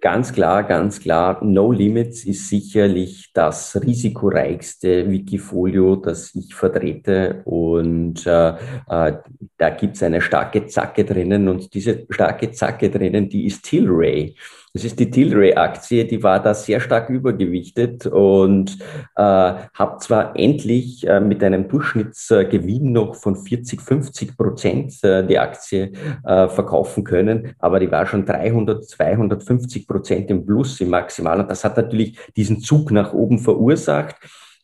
Ganz 0.00 0.32
klar, 0.32 0.62
ganz 0.62 1.00
klar. 1.00 1.42
No 1.42 1.72
Limits 1.72 2.24
ist 2.24 2.48
sicherlich 2.48 3.32
das 3.34 3.74
risikoreichste 3.82 5.10
Wikifolio, 5.10 5.96
das 5.96 6.36
ich 6.36 6.54
vertrete. 6.54 7.42
Und 7.44 8.24
äh, 8.24 8.50
äh, 8.88 9.14
da 9.58 9.70
gibt's 9.70 10.02
eine 10.02 10.20
starke 10.20 10.66
Zacke 10.66 11.04
drinnen. 11.04 11.48
Und 11.48 11.74
diese 11.74 12.06
starke 12.10 12.52
Zacke 12.52 12.90
drinnen, 12.90 13.28
die 13.28 13.46
ist 13.46 13.64
Tilray. 13.64 14.34
Das 14.74 14.84
ist 14.84 15.00
die 15.00 15.10
Tilray-Aktie, 15.10 16.04
die 16.04 16.22
war 16.22 16.40
da 16.40 16.54
sehr 16.54 16.78
stark 16.78 17.08
übergewichtet 17.08 18.06
und 18.06 18.78
äh, 19.16 19.22
habe 19.22 19.98
zwar 19.98 20.36
endlich 20.36 21.06
äh, 21.06 21.20
mit 21.20 21.42
einem 21.42 21.68
Durchschnittsgewinn 21.68 22.92
noch 22.92 23.16
von 23.16 23.34
40, 23.34 23.80
50 23.80 24.36
Prozent 24.36 25.02
äh, 25.02 25.26
die 25.26 25.38
Aktie 25.38 25.92
äh, 26.22 26.48
verkaufen 26.48 27.02
können, 27.02 27.54
aber 27.58 27.80
die 27.80 27.90
war 27.90 28.06
schon 28.06 28.26
300, 28.26 28.84
250 28.84 29.88
Prozent 29.88 30.30
im 30.30 30.44
Plus 30.44 30.80
im 30.80 30.90
Maximal 30.90 31.40
und 31.40 31.50
das 31.50 31.64
hat 31.64 31.78
natürlich 31.78 32.18
diesen 32.36 32.60
Zug 32.60 32.90
nach 32.90 33.14
oben 33.14 33.38
verursacht. 33.38 34.16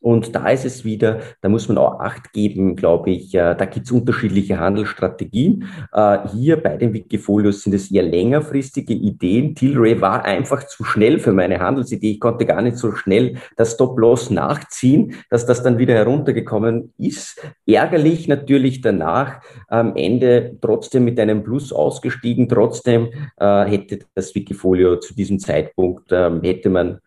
Und 0.05 0.35
da 0.35 0.51
ist 0.51 0.67
es 0.67 0.85
wieder, 0.85 1.21
da 1.41 1.49
muss 1.49 1.67
man 1.69 1.79
auch 1.79 1.99
Acht 1.99 2.35
geben, 2.35 2.77
glaube 2.77 3.11
ich. 3.11 3.35
Äh, 3.35 3.55
da 3.55 3.65
gibt 3.65 3.87
es 3.87 3.93
unterschiedliche 3.93 4.61
Handelsstrategien. 4.61 5.67
Äh, 5.95 6.29
hier 6.29 6.63
bei 6.63 6.77
den 6.77 6.93
Wikifolios 6.93 7.63
sind 7.63 7.73
es 7.73 7.91
eher 7.91 8.03
längerfristige 8.03 8.93
Ideen. 8.93 9.55
Tilray 9.55 10.03
war 10.03 10.27
einfach 10.27 10.67
zu 10.67 10.85
schnell 10.85 11.19
für 11.19 11.33
meine 11.33 11.59
Handelsidee. 11.59 12.11
Ich 12.11 12.21
konnte 12.21 12.45
gar 12.45 12.61
nicht 12.61 12.77
so 12.77 12.93
schnell 12.93 13.39
das 13.57 13.73
Stop-Loss 13.73 14.29
nachziehen, 14.29 15.15
dass 15.31 15.47
das 15.47 15.63
dann 15.63 15.79
wieder 15.79 15.95
heruntergekommen 15.95 16.93
ist. 16.99 17.41
Ärgerlich 17.67 18.29
natürlich 18.29 18.83
danach 18.83 19.41
am 19.69 19.97
Ende 19.97 20.59
trotzdem 20.61 21.07
mit 21.07 21.19
einem 21.19 21.43
Plus 21.45 21.73
ausgestiegen. 21.73 22.47
Trotzdem 22.47 23.09
äh, 23.39 23.65
hätte 23.65 24.01
das 24.15 24.35
Wikifolio 24.35 24.97
zu 24.97 25.15
diesem 25.15 25.39
Zeitpunkt, 25.39 26.09
ähm, 26.13 26.43
hätte 26.43 26.69
man 26.69 27.01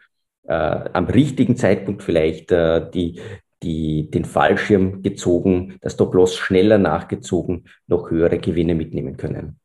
äh, 0.48 0.90
am 0.94 1.06
richtigen 1.06 1.56
Zeitpunkt 1.56 2.04
vielleicht 2.04 2.52
äh, 2.52 2.90
die, 2.90 3.20
die, 3.64 4.10
den 4.10 4.26
Fallschirm 4.26 5.04
gezogen, 5.04 5.76
das 5.82 5.94
Stop-Loss 5.94 6.36
schneller 6.36 6.78
nachgezogen, 6.78 7.66
noch 7.88 8.10
höhere 8.10 8.40
Gewinne 8.40 8.76
mitnehmen 8.76 9.18
können. 9.18 9.60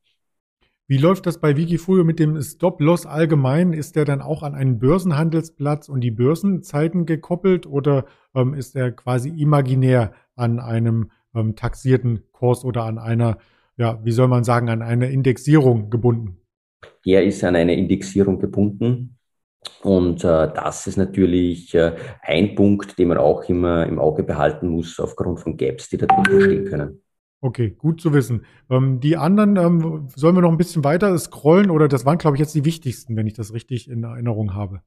Wie 0.88 0.98
läuft 0.98 1.26
das 1.26 1.40
bei 1.40 1.56
Wikifolio 1.56 2.04
mit 2.04 2.18
dem 2.18 2.40
Stop-Loss 2.42 3.06
allgemein? 3.06 3.72
Ist 3.72 3.96
der 3.96 4.04
dann 4.04 4.20
auch 4.20 4.42
an 4.42 4.54
einen 4.54 4.78
Börsenhandelsplatz 4.78 5.88
und 5.88 6.00
die 6.00 6.10
Börsenzeiten 6.10 7.06
gekoppelt 7.06 7.66
oder 7.66 8.04
ähm, 8.34 8.52
ist 8.52 8.76
er 8.76 8.90
quasi 8.90 9.30
imaginär 9.30 10.12
an 10.36 10.60
einem 10.60 11.10
ähm, 11.34 11.56
taxierten 11.56 12.24
Kurs 12.32 12.64
oder 12.64 12.84
an 12.84 12.98
einer, 12.98 13.38
ja, 13.76 14.00
wie 14.04 14.12
soll 14.12 14.28
man 14.28 14.44
sagen, 14.44 14.68
an 14.68 14.82
eine 14.82 15.10
Indexierung 15.10 15.88
gebunden? 15.88 16.38
Er 17.04 17.24
ist 17.24 17.42
an 17.44 17.56
eine 17.56 17.74
Indexierung 17.74 18.38
gebunden. 18.38 19.16
Und 19.82 20.24
äh, 20.24 20.52
das 20.52 20.86
ist 20.86 20.96
natürlich 20.96 21.74
äh, 21.74 21.94
ein 22.22 22.54
Punkt, 22.54 22.98
den 22.98 23.08
man 23.08 23.18
auch 23.18 23.42
immer 23.48 23.86
im 23.86 23.98
Auge 23.98 24.22
behalten 24.22 24.68
muss, 24.68 24.98
aufgrund 25.00 25.40
von 25.40 25.56
Gaps, 25.56 25.88
die 25.88 25.96
da 25.96 26.06
drin 26.06 26.40
stehen 26.40 26.64
können. 26.66 27.02
Okay, 27.40 27.70
gut 27.70 28.00
zu 28.00 28.12
wissen. 28.12 28.44
Ähm, 28.70 29.00
die 29.00 29.16
anderen, 29.16 29.56
ähm, 29.56 30.08
sollen 30.14 30.36
wir 30.36 30.42
noch 30.42 30.52
ein 30.52 30.58
bisschen 30.58 30.84
weiter 30.84 31.16
scrollen 31.18 31.70
oder 31.70 31.88
das 31.88 32.04
waren, 32.04 32.18
glaube 32.18 32.36
ich, 32.36 32.40
jetzt 32.40 32.54
die 32.54 32.64
wichtigsten, 32.64 33.16
wenn 33.16 33.26
ich 33.26 33.34
das 33.34 33.52
richtig 33.52 33.90
in 33.90 34.04
Erinnerung 34.04 34.54
habe. 34.54 34.82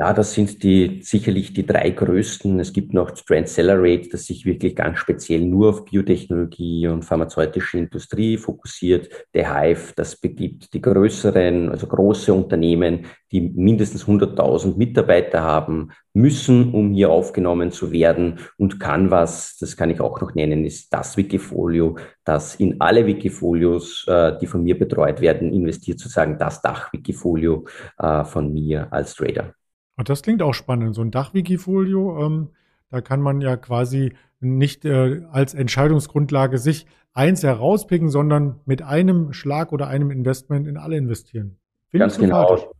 Ja, 0.00 0.12
das 0.12 0.32
sind 0.32 0.62
die 0.62 1.00
sicherlich 1.02 1.52
die 1.54 1.66
drei 1.66 1.90
größten. 1.90 2.60
Es 2.60 2.72
gibt 2.72 2.94
noch 2.94 3.10
Transcelerate, 3.10 4.08
das 4.10 4.26
sich 4.26 4.46
wirklich 4.46 4.76
ganz 4.76 5.00
speziell 5.00 5.40
nur 5.40 5.70
auf 5.70 5.86
Biotechnologie 5.86 6.86
und 6.86 7.04
pharmazeutische 7.04 7.78
Industrie 7.78 8.36
fokussiert. 8.36 9.08
Der 9.34 9.52
Hive, 9.52 9.94
das 9.96 10.14
begibt 10.14 10.72
die 10.72 10.80
größeren, 10.80 11.70
also 11.70 11.88
große 11.88 12.32
Unternehmen, 12.32 13.06
die 13.32 13.40
mindestens 13.40 14.06
100.000 14.06 14.76
Mitarbeiter 14.76 15.42
haben, 15.42 15.90
müssen, 16.12 16.72
um 16.72 16.92
hier 16.92 17.10
aufgenommen 17.10 17.72
zu 17.72 17.90
werden. 17.90 18.38
Und 18.56 18.78
Canvas, 18.78 19.56
das 19.58 19.76
kann 19.76 19.90
ich 19.90 20.00
auch 20.00 20.20
noch 20.20 20.32
nennen, 20.32 20.64
ist 20.64 20.92
das 20.94 21.16
Wikifolio, 21.16 21.98
das 22.22 22.54
in 22.54 22.80
alle 22.80 23.04
Wikifolios, 23.04 24.06
äh, 24.06 24.38
die 24.38 24.46
von 24.46 24.62
mir 24.62 24.78
betreut 24.78 25.20
werden, 25.20 25.52
investiert, 25.52 25.98
sozusagen 25.98 26.38
das 26.38 26.62
Dach-Wikifolio 26.62 27.66
äh, 27.98 28.22
von 28.22 28.52
mir 28.52 28.92
als 28.92 29.16
Trader. 29.16 29.57
Und 29.98 30.08
das 30.08 30.22
klingt 30.22 30.42
auch 30.42 30.54
spannend. 30.54 30.94
So 30.94 31.02
ein 31.02 31.10
Dachwikifolio, 31.10 32.24
ähm, 32.24 32.48
da 32.88 33.00
kann 33.00 33.20
man 33.20 33.40
ja 33.40 33.56
quasi 33.56 34.14
nicht 34.40 34.84
äh, 34.84 35.22
als 35.30 35.54
Entscheidungsgrundlage 35.54 36.58
sich 36.58 36.86
eins 37.12 37.42
herauspicken, 37.42 38.08
sondern 38.08 38.60
mit 38.64 38.80
einem 38.80 39.32
Schlag 39.32 39.72
oder 39.72 39.88
einem 39.88 40.12
Investment 40.12 40.68
in 40.68 40.76
alle 40.76 40.96
investieren. 40.96 41.58
Find 41.90 42.02
Ganz 42.02 42.16
genau. 42.16 42.72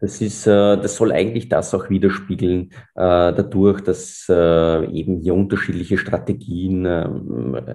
Das 0.00 0.20
ist, 0.20 0.46
äh, 0.46 0.76
das 0.76 0.96
soll 0.96 1.12
eigentlich 1.12 1.48
das 1.48 1.74
auch 1.74 1.88
widerspiegeln, 1.88 2.70
äh, 2.94 3.32
dadurch, 3.32 3.80
dass 3.80 4.26
äh, 4.28 4.84
eben 4.90 5.20
hier 5.20 5.34
unterschiedliche 5.34 5.98
Strategien 5.98 6.84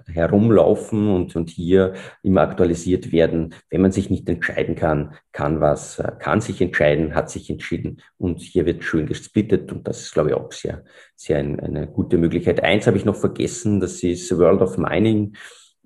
herumlaufen 0.08 1.10
und, 1.10 1.36
und 1.36 1.50
hier 1.50 1.94
immer 2.24 2.42
aktualisiert 2.42 3.12
werden. 3.12 3.56
Wenn 3.70 3.82
man 3.82 3.92
sich 3.92 4.10
nicht 4.10 4.30
entscheiden 4.30 4.76
kann, 4.76 5.14
kann 5.32 5.62
was, 5.62 6.02
kann 6.20 6.42
sich 6.42 6.62
entscheiden, 6.62 7.16
hat 7.16 7.30
sich 7.30 7.50
entschieden 7.50 8.02
und 8.18 8.42
hier 8.42 8.66
wird 8.66 8.84
schön 8.84 9.06
gesplittet 9.06 9.72
und 9.72 9.88
das 9.88 10.02
ist, 10.02 10.14
glaube 10.14 10.30
ich, 10.30 10.36
auch 10.36 10.52
sehr, 10.52 10.84
sehr 11.16 11.40
eine 11.40 11.88
gute 11.88 12.18
Möglichkeit. 12.18 12.64
Eins 12.64 12.88
habe 12.88 12.98
ich 12.98 13.06
noch 13.06 13.16
vergessen, 13.16 13.80
das 13.80 14.04
ist 14.04 14.38
World 14.38 14.62
of 14.62 14.78
Mining. 14.78 15.36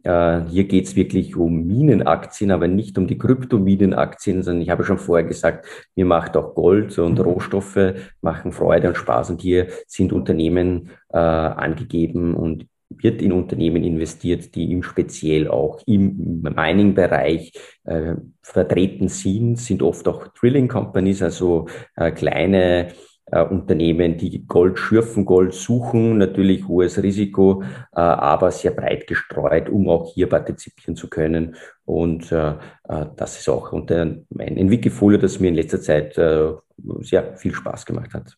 Äh, 0.05 0.41
hier 0.49 0.65
geht 0.65 0.85
es 0.85 0.95
wirklich 0.95 1.35
um 1.35 1.65
Minenaktien, 1.65 2.51
aber 2.51 2.67
nicht 2.67 2.97
um 2.97 3.07
die 3.07 3.17
Kryptomienenaktien, 3.17 4.43
sondern 4.43 4.61
ich 4.61 4.69
habe 4.69 4.83
schon 4.85 4.99
vorher 4.99 5.27
gesagt, 5.27 5.65
mir 5.95 6.05
macht 6.05 6.37
auch 6.37 6.53
Gold 6.53 6.97
und 6.99 7.17
mhm. 7.17 7.25
Rohstoffe 7.25 7.95
machen 8.21 8.51
Freude 8.51 8.89
und 8.89 8.97
Spaß. 8.97 9.31
Und 9.31 9.41
hier 9.41 9.67
sind 9.87 10.13
Unternehmen 10.13 10.91
äh, 11.09 11.17
angegeben 11.17 12.35
und 12.35 12.67
wird 12.89 13.23
in 13.23 13.31
Unternehmen 13.31 13.83
investiert, 13.83 14.53
die 14.53 14.71
im 14.71 14.83
Speziell 14.83 15.47
auch 15.47 15.81
im 15.87 16.43
Mining-Bereich 16.43 17.53
äh, 17.85 18.13
vertreten 18.43 19.07
sind, 19.07 19.57
sind 19.57 19.81
oft 19.81 20.07
auch 20.07 20.27
Drilling 20.27 20.67
Companies, 20.67 21.23
also 21.23 21.67
äh, 21.95 22.11
kleine 22.11 22.89
Unternehmen, 23.31 24.17
die 24.17 24.45
Gold 24.45 24.77
schürfen, 24.77 25.25
Gold 25.25 25.53
suchen, 25.53 26.19
natürlich 26.19 26.67
hohes 26.67 27.01
Risiko, 27.01 27.63
äh, 27.63 27.99
aber 27.99 28.51
sehr 28.51 28.71
breit 28.71 29.07
gestreut, 29.07 29.67
um 29.67 29.89
auch 29.89 30.13
hier 30.13 30.29
partizipieren 30.29 30.95
zu 30.95 31.09
können. 31.09 31.55
Und 31.85 32.31
äh, 32.31 32.51
äh 32.87 33.05
das 33.15 33.39
ist 33.39 33.49
auch 33.49 33.73
ein 33.73 34.25
Wikifolio, 34.69 35.17
das 35.17 35.39
mir 35.39 35.47
in 35.47 35.55
letzter 35.55 35.81
Zeit 35.81 36.17
äh, 36.17 36.53
sehr 36.99 37.35
viel 37.35 37.53
Spaß 37.53 37.85
gemacht 37.85 38.13
hat. 38.13 38.37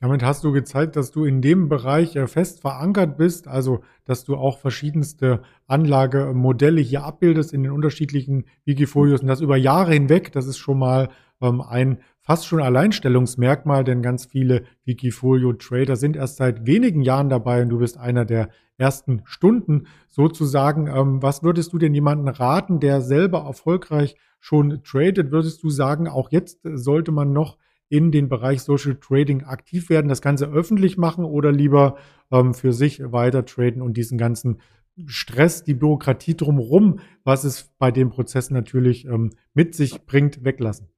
Damit 0.00 0.22
hast 0.22 0.44
du 0.44 0.52
gezeigt, 0.52 0.96
dass 0.96 1.10
du 1.10 1.24
in 1.24 1.40
dem 1.40 1.68
Bereich 1.68 2.16
äh, 2.16 2.26
fest 2.26 2.60
verankert 2.60 3.16
bist, 3.16 3.48
also 3.48 3.80
dass 4.04 4.24
du 4.24 4.36
auch 4.36 4.58
verschiedenste 4.58 5.42
Anlagemodelle 5.66 6.80
hier 6.80 7.04
abbildest 7.04 7.54
in 7.54 7.62
den 7.62 7.72
unterschiedlichen 7.72 8.44
Wikifolios 8.64 9.22
und 9.22 9.28
das 9.28 9.40
über 9.40 9.56
Jahre 9.56 9.92
hinweg. 9.94 10.32
Das 10.32 10.46
ist 10.46 10.58
schon 10.58 10.78
mal 10.78 11.08
ähm, 11.40 11.62
ein 11.62 11.98
fast 12.26 12.46
schon 12.46 12.60
Alleinstellungsmerkmal, 12.60 13.84
denn 13.84 14.02
ganz 14.02 14.26
viele 14.26 14.64
Wikifolio-Trader 14.84 15.94
sind 15.94 16.16
erst 16.16 16.36
seit 16.36 16.66
wenigen 16.66 17.02
Jahren 17.02 17.28
dabei 17.28 17.62
und 17.62 17.68
du 17.68 17.78
bist 17.78 17.98
einer 17.98 18.24
der 18.24 18.48
ersten 18.78 19.22
Stunden 19.24 19.86
sozusagen. 20.08 20.88
Ähm, 20.88 21.22
was 21.22 21.44
würdest 21.44 21.72
du 21.72 21.78
denn 21.78 21.94
jemanden 21.94 22.28
raten, 22.28 22.80
der 22.80 23.00
selber 23.00 23.44
erfolgreich 23.46 24.16
schon 24.40 24.82
tradet? 24.82 25.30
Würdest 25.30 25.62
du 25.62 25.70
sagen, 25.70 26.08
auch 26.08 26.32
jetzt 26.32 26.58
sollte 26.64 27.12
man 27.12 27.32
noch 27.32 27.58
in 27.88 28.10
den 28.10 28.28
Bereich 28.28 28.62
Social 28.62 28.96
Trading 28.96 29.44
aktiv 29.44 29.88
werden, 29.88 30.08
das 30.08 30.20
Ganze 30.20 30.46
öffentlich 30.46 30.98
machen 30.98 31.24
oder 31.24 31.52
lieber 31.52 31.96
ähm, 32.32 32.54
für 32.54 32.72
sich 32.72 33.00
weiter 33.12 33.44
traden 33.44 33.80
und 33.82 33.96
diesen 33.96 34.18
ganzen 34.18 34.60
Stress, 35.06 35.62
die 35.62 35.74
Bürokratie 35.74 36.36
drumherum, 36.36 36.98
was 37.22 37.44
es 37.44 37.70
bei 37.78 37.92
den 37.92 38.10
Prozessen 38.10 38.54
natürlich 38.54 39.04
ähm, 39.04 39.30
mit 39.54 39.76
sich 39.76 40.06
bringt, 40.06 40.44
weglassen? 40.44 40.88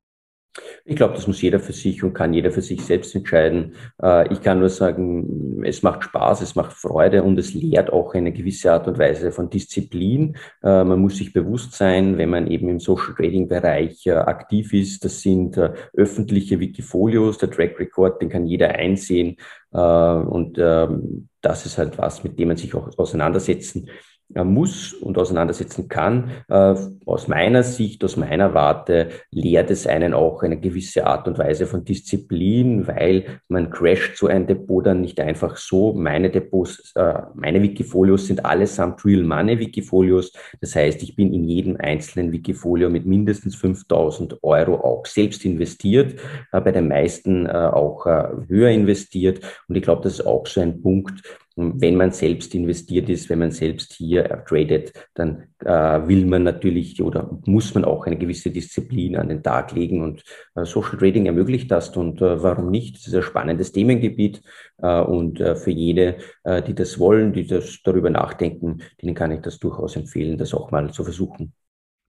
Ich 0.84 0.96
glaube, 0.96 1.14
das 1.14 1.26
muss 1.26 1.42
jeder 1.42 1.60
für 1.60 1.72
sich 1.72 2.02
und 2.02 2.14
kann 2.14 2.32
jeder 2.32 2.50
für 2.50 2.62
sich 2.62 2.82
selbst 2.82 3.14
entscheiden. 3.14 3.74
Äh, 4.02 4.32
ich 4.32 4.40
kann 4.42 4.58
nur 4.58 4.68
sagen, 4.68 5.62
es 5.64 5.82
macht 5.82 6.04
Spaß, 6.04 6.40
es 6.40 6.54
macht 6.54 6.72
Freude 6.72 7.22
und 7.22 7.38
es 7.38 7.54
lehrt 7.54 7.92
auch 7.92 8.14
eine 8.14 8.32
gewisse 8.32 8.72
Art 8.72 8.88
und 8.88 8.98
Weise 8.98 9.30
von 9.32 9.50
Disziplin. 9.50 10.36
Äh, 10.62 10.84
man 10.84 11.00
muss 11.00 11.18
sich 11.18 11.32
bewusst 11.32 11.72
sein, 11.74 12.18
wenn 12.18 12.30
man 12.30 12.46
eben 12.46 12.68
im 12.68 12.80
Social 12.80 13.14
Trading 13.14 13.48
Bereich 13.48 14.06
äh, 14.06 14.12
aktiv 14.12 14.72
ist, 14.72 15.04
das 15.04 15.20
sind 15.20 15.58
öffentliche 15.94 16.58
Wikifolios, 16.60 17.38
der 17.38 17.50
Track 17.50 17.78
Record, 17.78 18.20
den 18.20 18.28
kann 18.28 18.46
jeder 18.46 18.70
einsehen 18.70 19.36
und 19.70 20.56
ähm, 20.58 21.28
das 21.42 21.66
ist 21.66 21.76
halt 21.76 21.98
was, 21.98 22.24
mit 22.24 22.38
dem 22.38 22.48
man 22.48 22.56
sich 22.56 22.74
auch 22.74 22.88
auseinandersetzen 22.96 23.90
muss 24.34 24.92
und 24.92 25.16
auseinandersetzen 25.16 25.88
kann. 25.88 26.30
Äh, 26.48 26.74
aus 27.06 27.28
meiner 27.28 27.62
Sicht, 27.62 28.04
aus 28.04 28.16
meiner 28.16 28.52
Warte 28.54 29.08
lehrt 29.30 29.70
es 29.70 29.86
einen 29.86 30.12
auch 30.12 30.42
eine 30.42 30.60
gewisse 30.60 31.06
Art 31.06 31.26
und 31.26 31.38
Weise 31.38 31.66
von 31.66 31.84
Disziplin, 31.84 32.86
weil 32.86 33.40
man 33.48 33.70
crasht 33.70 34.16
so 34.16 34.26
ein 34.26 34.46
Depot 34.46 34.84
dann 34.84 35.00
nicht 35.00 35.18
einfach 35.20 35.56
so. 35.56 35.94
Meine 35.94 36.30
Depots, 36.30 36.92
äh, 36.94 37.14
meine 37.34 37.62
Wikifolios 37.62 38.26
sind 38.26 38.44
allesamt 38.44 39.04
Real 39.04 39.22
Money 39.22 39.58
Wikifolios. 39.58 40.32
Das 40.60 40.76
heißt, 40.76 41.02
ich 41.02 41.16
bin 41.16 41.32
in 41.32 41.44
jedem 41.44 41.76
einzelnen 41.78 42.30
Wikifolio 42.32 42.90
mit 42.90 43.06
mindestens 43.06 43.56
5000 43.56 44.42
Euro 44.42 44.74
auch 44.76 45.06
selbst 45.06 45.44
investiert, 45.44 46.20
äh, 46.52 46.60
bei 46.60 46.72
den 46.72 46.88
meisten 46.88 47.46
auch 47.48 48.04
höher 48.06 48.70
investiert. 48.70 49.40
Und 49.68 49.76
ich 49.76 49.82
glaube, 49.82 50.02
das 50.02 50.14
ist 50.14 50.26
auch 50.26 50.46
so 50.46 50.60
ein 50.60 50.80
Punkt, 50.82 51.22
wenn 51.58 51.96
man 51.96 52.12
selbst 52.12 52.54
investiert 52.54 53.08
ist, 53.08 53.28
wenn 53.28 53.40
man 53.40 53.50
selbst 53.50 53.92
hier 53.94 54.44
tradet, 54.46 54.92
dann 55.14 55.48
äh, 55.64 56.06
will 56.06 56.24
man 56.24 56.44
natürlich 56.44 57.02
oder 57.02 57.36
muss 57.46 57.74
man 57.74 57.84
auch 57.84 58.06
eine 58.06 58.16
gewisse 58.16 58.50
Disziplin 58.50 59.16
an 59.16 59.28
den 59.28 59.42
Tag 59.42 59.72
legen 59.72 60.02
und 60.02 60.22
äh, 60.54 60.64
Social 60.64 60.96
Trading 60.96 61.26
ermöglicht 61.26 61.70
das 61.70 61.96
und 61.96 62.22
äh, 62.22 62.42
warum 62.42 62.70
nicht? 62.70 62.96
Das 62.96 63.08
ist 63.08 63.14
ein 63.14 63.22
spannendes 63.22 63.72
Themengebiet 63.72 64.40
äh, 64.78 65.00
und 65.00 65.40
äh, 65.40 65.56
für 65.56 65.72
jede, 65.72 66.18
äh, 66.44 66.62
die 66.62 66.74
das 66.74 67.00
wollen, 67.00 67.32
die 67.32 67.46
das 67.46 67.82
darüber 67.82 68.10
nachdenken, 68.10 68.78
denen 69.02 69.16
kann 69.16 69.32
ich 69.32 69.40
das 69.40 69.58
durchaus 69.58 69.96
empfehlen, 69.96 70.38
das 70.38 70.54
auch 70.54 70.70
mal 70.70 70.92
zu 70.92 71.02
versuchen. 71.02 71.52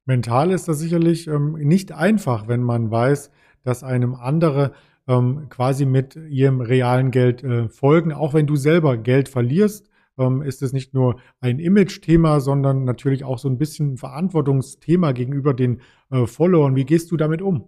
Mental 0.06 0.52
ist 0.52 0.68
das 0.68 0.78
sicherlich 0.78 1.28
ähm, 1.28 1.54
nicht 1.54 1.92
einfach, 1.92 2.48
wenn 2.48 2.62
man 2.62 2.92
weiß, 2.92 3.32
dass 3.64 3.84
einem 3.84 4.14
andere 4.14 4.74
ähm, 5.10 5.48
quasi 5.50 5.86
mit 5.86 6.16
ihrem 6.16 6.62
realen 6.62 7.12
Geld 7.12 7.44
äh, 7.44 7.68
folgen. 7.68 8.14
Auch 8.14 8.34
wenn 8.34 8.48
du 8.48 8.56
selber 8.56 8.96
Geld 8.96 9.28
verlierst, 9.28 9.90
ähm, 10.18 10.42
ist 10.42 10.62
es 10.62 10.72
nicht 10.72 10.94
nur 10.94 11.20
ein 11.42 11.60
Image-Thema, 11.60 12.40
sondern 12.40 12.86
natürlich 12.86 13.26
auch 13.26 13.40
so 13.40 13.50
ein 13.50 13.58
bisschen 13.58 13.94
ein 13.94 13.98
Verantwortungsthema 13.98 15.12
gegenüber 15.12 15.54
den 15.54 15.82
äh, 16.12 16.26
Followern. 16.28 16.76
Wie 16.76 16.86
gehst 16.86 17.12
du 17.12 17.18
damit 17.18 17.42
um? 17.42 17.68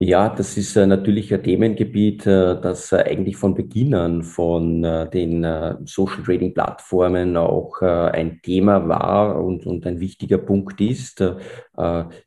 Ja, 0.00 0.28
das 0.28 0.56
ist 0.58 0.76
äh, 0.76 0.86
natürlich 0.86 1.32
ein 1.32 1.42
Themengebiet, 1.42 2.26
äh, 2.26 2.60
das 2.60 2.92
äh, 2.92 2.96
eigentlich 2.96 3.36
von 3.36 3.54
Beginn 3.54 3.94
an 3.94 4.22
von 4.22 4.82
den 4.82 5.46
Social 5.86 6.22
Trading 6.24 6.52
Plattformen 6.52 7.36
auch 7.36 7.80
ein 7.80 8.40
Thema 8.42 8.88
war 8.88 9.42
und, 9.42 9.66
und 9.66 9.86
ein 9.86 10.00
wichtiger 10.00 10.38
Punkt 10.38 10.80
ist. 10.80 11.24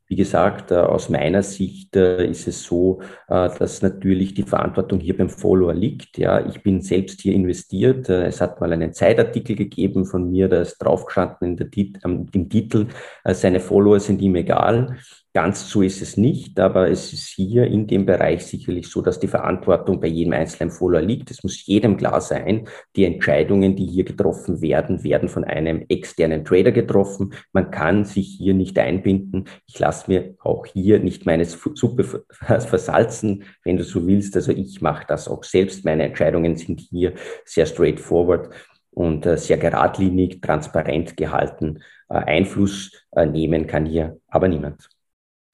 Wie 0.07 0.15
gesagt, 0.15 0.71
aus 0.71 1.09
meiner 1.09 1.43
Sicht 1.43 1.95
ist 1.95 2.47
es 2.47 2.63
so, 2.63 3.01
dass 3.27 3.81
natürlich 3.81 4.33
die 4.33 4.43
Verantwortung 4.43 4.99
hier 4.99 5.17
beim 5.17 5.29
Follower 5.29 5.73
liegt. 5.73 6.17
Ja, 6.17 6.45
ich 6.47 6.63
bin 6.63 6.81
selbst 6.81 7.21
hier 7.21 7.33
investiert. 7.33 8.09
es 8.09 8.41
hat 8.41 8.61
mal 8.61 8.71
einen 8.71 8.93
Zeitartikel 8.93 9.55
gegeben 9.55 10.05
von 10.05 10.29
mir, 10.29 10.47
da 10.47 10.61
ist 10.61 10.77
draufgestanden 10.77 11.57
Tit 11.71 11.99
im 12.03 12.49
Titel, 12.49 12.87
seine 13.25 13.59
Follower 13.59 13.99
sind 13.99 14.21
ihm 14.21 14.35
egal. 14.35 14.97
Ganz 15.33 15.69
so 15.69 15.83
ist 15.83 16.01
es 16.01 16.17
nicht, 16.17 16.59
aber 16.59 16.89
es 16.89 17.13
ist 17.13 17.27
hier 17.27 17.65
in 17.65 17.85
dem 17.85 18.07
Bereich 18.07 18.43
sicherlich 18.47 18.87
so, 18.87 19.03
dass 19.03 19.19
die 19.19 19.27
Verantwortung 19.27 19.99
bei 19.99 20.07
jedem 20.07 20.33
einzelnen 20.33 20.71
Follower 20.71 21.01
liegt. 21.01 21.29
Es 21.29 21.43
muss 21.43 21.63
jedem 21.67 21.95
klar 21.95 22.21
sein, 22.21 22.67
die 22.95 23.05
Entscheidungen, 23.05 23.75
die 23.75 23.85
hier 23.85 24.03
getroffen 24.03 24.61
werden, 24.63 25.03
werden 25.03 25.29
von 25.29 25.43
einem 25.43 25.85
externen 25.89 26.43
Trader 26.43 26.71
getroffen. 26.71 27.35
Man 27.53 27.69
kann 27.69 28.03
sich 28.03 28.35
hier 28.39 28.55
nicht 28.55 28.79
einbinden. 28.79 29.45
Ich 29.67 29.77
lasse 29.77 29.96
mir 30.07 30.35
auch 30.39 30.65
hier 30.65 30.99
nicht 30.99 31.25
meine 31.25 31.45
Suppe 31.45 32.25
versalzen, 32.29 33.45
wenn 33.63 33.77
du 33.77 33.83
so 33.83 34.05
willst. 34.05 34.35
Also 34.35 34.51
ich 34.51 34.81
mache 34.81 35.05
das 35.07 35.27
auch 35.27 35.43
selbst. 35.43 35.85
Meine 35.85 36.03
Entscheidungen 36.03 36.55
sind 36.55 36.81
hier 36.81 37.13
sehr 37.45 37.65
straightforward 37.65 38.49
und 38.91 39.25
äh, 39.25 39.37
sehr 39.37 39.57
geradlinig, 39.57 40.41
transparent 40.41 41.15
gehalten. 41.17 41.79
Äh, 42.09 42.15
Einfluss 42.15 42.91
äh, 43.11 43.25
nehmen 43.25 43.67
kann 43.67 43.85
hier 43.85 44.19
aber 44.27 44.47
niemand. 44.47 44.89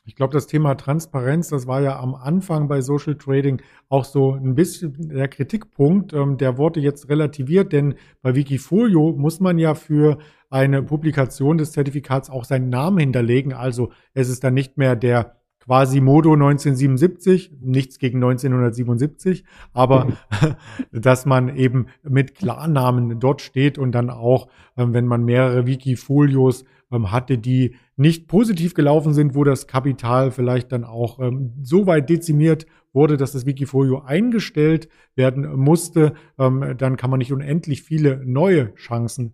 Ich 0.05 0.15
glaube, 0.15 0.33
das 0.33 0.47
Thema 0.47 0.75
Transparenz, 0.75 1.47
das 1.47 1.65
war 1.65 1.81
ja 1.81 1.97
am 1.97 2.13
Anfang 2.13 2.67
bei 2.67 2.81
Social 2.81 3.15
Trading 3.15 3.61
auch 3.87 4.03
so 4.03 4.33
ein 4.33 4.53
bisschen 4.53 4.93
der 4.97 5.29
Kritikpunkt. 5.29 6.11
Ähm, 6.11 6.37
der 6.37 6.57
wurde 6.57 6.81
jetzt 6.81 7.07
relativiert, 7.07 7.71
denn 7.71 7.95
bei 8.21 8.35
Wikifolio 8.35 9.13
muss 9.13 9.39
man 9.39 9.57
ja 9.57 9.75
für 9.75 10.17
eine 10.49 10.83
Publikation 10.83 11.57
des 11.57 11.71
Zertifikats 11.71 12.29
auch 12.29 12.43
seinen 12.43 12.67
Namen 12.67 12.97
hinterlegen. 12.97 13.53
Also 13.53 13.91
es 14.13 14.27
ist 14.27 14.43
dann 14.43 14.53
nicht 14.53 14.77
mehr 14.77 14.97
der 14.97 15.37
quasi 15.65 16.01
Modo 16.01 16.33
1977, 16.33 17.51
nichts 17.61 17.97
gegen 17.97 18.17
1977, 18.17 19.45
aber 19.71 20.09
dass 20.91 21.25
man 21.25 21.55
eben 21.55 21.87
mit 22.03 22.35
Klarnamen 22.35 23.19
dort 23.19 23.41
steht 23.41 23.77
und 23.77 23.93
dann 23.93 24.09
auch, 24.09 24.49
ähm, 24.75 24.93
wenn 24.93 25.07
man 25.07 25.23
mehrere 25.23 25.65
Wikifolios 25.65 26.65
ähm, 26.91 27.11
hatte, 27.11 27.37
die 27.37 27.75
nicht 27.95 28.27
positiv 28.27 28.73
gelaufen 28.73 29.13
sind, 29.13 29.35
wo 29.35 29.45
das 29.45 29.67
Kapital 29.67 30.31
vielleicht 30.31 30.71
dann 30.73 30.83
auch 30.83 31.19
ähm, 31.19 31.53
so 31.61 31.87
weit 31.87 32.09
dezimiert 32.09 32.65
wurde, 32.91 33.15
dass 33.15 33.31
das 33.31 33.45
Wikifolio 33.45 34.01
eingestellt 34.01 34.87
werden 35.15 35.55
musste, 35.55 36.13
dann 36.37 36.95
kann 36.95 37.09
man 37.09 37.17
nicht 37.17 37.33
unendlich 37.33 37.81
viele 37.81 38.21
neue 38.23 38.75
Chancen 38.75 39.33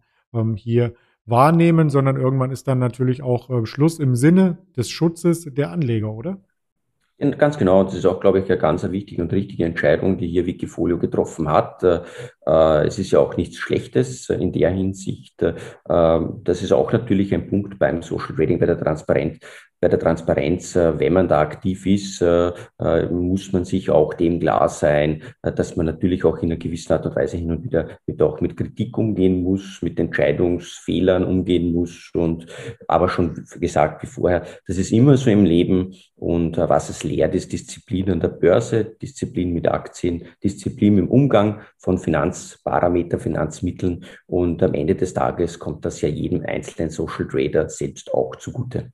hier 0.55 0.93
wahrnehmen, 1.29 1.89
sondern 1.89 2.17
irgendwann 2.17 2.51
ist 2.51 2.67
dann 2.67 2.79
natürlich 2.79 3.21
auch 3.23 3.49
äh, 3.49 3.65
Schluss 3.65 3.99
im 3.99 4.15
Sinne 4.15 4.57
des 4.75 4.89
Schutzes 4.89 5.45
der 5.45 5.71
Anleger, 5.71 6.11
oder? 6.11 6.37
Ganz 7.19 7.57
genau, 7.57 7.83
das 7.83 7.95
ist 7.95 8.05
auch, 8.05 8.21
glaube 8.21 8.39
ich, 8.39 8.49
eine 8.49 8.57
ganz 8.57 8.89
wichtige 8.89 9.21
und 9.21 9.33
richtige 9.33 9.65
Entscheidung, 9.65 10.17
die 10.17 10.27
hier 10.27 10.45
Wikifolio 10.45 10.97
getroffen 10.97 11.49
hat. 11.49 11.83
Äh, 11.83 11.99
äh, 12.47 12.87
es 12.87 12.97
ist 12.97 13.11
ja 13.11 13.19
auch 13.19 13.35
nichts 13.35 13.57
Schlechtes 13.57 14.29
in 14.29 14.53
der 14.53 14.69
Hinsicht. 14.69 15.41
Äh, 15.41 15.53
das 15.85 16.61
ist 16.61 16.71
auch 16.71 16.93
natürlich 16.93 17.33
ein 17.33 17.49
Punkt 17.49 17.77
beim 17.77 18.01
Social 18.01 18.33
Trading, 18.37 18.57
bei 18.57 18.67
der 18.67 18.79
Transparenz, 18.79 19.37
bei 19.81 19.87
der 19.87 19.99
Transparenz, 19.99 20.75
äh, 20.75 20.99
wenn 20.99 21.13
man 21.13 21.27
da 21.27 21.39
aktiv 21.39 21.85
ist, 21.85 22.21
äh, 22.21 22.51
äh, 22.79 23.05
muss 23.07 23.53
man 23.53 23.65
sich 23.65 23.89
auch 23.89 24.13
dem 24.13 24.39
klar 24.39 24.67
sein, 24.67 25.23
dass 25.41 25.75
man 25.75 25.85
natürlich 25.85 26.25
auch 26.25 26.37
in 26.37 26.51
einer 26.51 26.59
gewissen 26.59 26.93
Art 26.93 27.05
und 27.05 27.15
Weise 27.15 27.37
hin 27.37 27.51
und 27.51 27.63
wieder 27.63 27.87
mit 28.05 28.21
auch 28.21 28.41
mit 28.41 28.57
Kritik 28.57 28.97
umgehen 28.97 29.41
muss, 29.43 29.81
mit 29.81 29.99
Entscheidungsfehlern 29.99 31.23
umgehen 31.23 31.73
muss 31.73 32.11
und 32.13 32.45
aber 32.87 33.09
schon 33.09 33.45
gesagt 33.59 34.03
wie 34.03 34.07
vorher, 34.07 34.45
das 34.67 34.77
ist 34.77 34.91
immer 34.91 35.15
so 35.17 35.29
im 35.29 35.45
Leben 35.45 35.95
und 36.15 36.57
was 36.57 36.89
es 36.89 37.03
lehrt, 37.03 37.35
ist 37.35 37.51
Disziplin 37.53 38.11
an 38.11 38.19
der 38.19 38.29
Börse, 38.29 38.83
Disziplin 39.01 39.53
mit 39.53 39.67
Aktien, 39.67 40.25
Disziplin 40.43 40.97
im 40.97 41.07
Umgang 41.09 41.61
von 41.77 41.97
Finanzparameter, 41.97 43.19
Finanzmitteln 43.19 44.03
und 44.27 44.61
am 44.61 44.73
Ende 44.73 44.95
des 44.95 45.13
Tages 45.13 45.57
kommt 45.59 45.85
das 45.85 46.01
ja 46.01 46.09
jedem 46.09 46.43
einzelnen 46.45 46.89
Social 46.89 47.27
Trader 47.27 47.69
selbst 47.69 48.13
auch 48.13 48.35
zugute. 48.35 48.91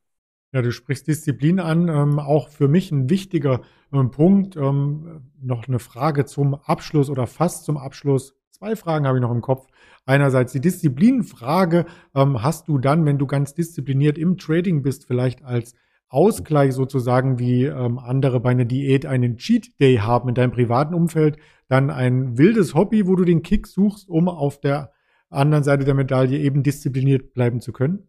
Ja, 0.55 0.61
du 0.61 0.71
sprichst 0.71 1.05
Disziplin 1.05 1.59
an, 1.59 1.89
ähm, 1.89 2.17
auch 2.17 2.47
für 2.47 2.69
mich 2.69 2.89
ein 2.89 3.09
wichtiger 3.09 3.59
ähm, 3.91 4.09
Punkt. 4.09 4.55
Ähm, 4.55 5.23
noch 5.41 5.67
eine 5.67 5.79
Frage 5.79 6.23
zum 6.23 6.55
Abschluss 6.55 7.09
oder 7.09 7.27
fast 7.27 7.65
zum 7.65 7.75
Abschluss. 7.75 8.37
Zwei 8.51 8.77
Fragen 8.77 9.05
habe 9.05 9.17
ich 9.17 9.21
noch 9.21 9.33
im 9.33 9.41
Kopf. 9.41 9.67
Einerseits 10.05 10.53
die 10.53 10.61
Disziplinfrage. 10.61 11.85
Ähm, 12.15 12.41
hast 12.41 12.69
du 12.69 12.77
dann, 12.77 13.05
wenn 13.05 13.17
du 13.17 13.27
ganz 13.27 13.53
diszipliniert 13.53 14.17
im 14.17 14.37
Trading 14.37 14.81
bist, 14.81 15.07
vielleicht 15.07 15.43
als 15.43 15.75
Ausgleich 16.07 16.71
sozusagen, 16.71 17.37
wie 17.37 17.65
ähm, 17.65 17.99
andere 17.99 18.39
bei 18.39 18.51
einer 18.51 18.63
Diät 18.63 19.05
einen 19.05 19.35
Cheat 19.35 19.77
Day 19.81 19.97
haben 19.97 20.29
in 20.29 20.35
deinem 20.35 20.51
privaten 20.51 20.93
Umfeld, 20.93 21.35
dann 21.67 21.89
ein 21.89 22.37
wildes 22.37 22.73
Hobby, 22.73 23.07
wo 23.07 23.17
du 23.17 23.25
den 23.25 23.41
Kick 23.41 23.67
suchst, 23.67 24.07
um 24.07 24.29
auf 24.29 24.61
der 24.61 24.93
anderen 25.29 25.65
Seite 25.65 25.83
der 25.83 25.95
Medaille 25.95 26.39
eben 26.39 26.63
diszipliniert 26.63 27.33
bleiben 27.33 27.59
zu 27.59 27.73
können? 27.73 28.07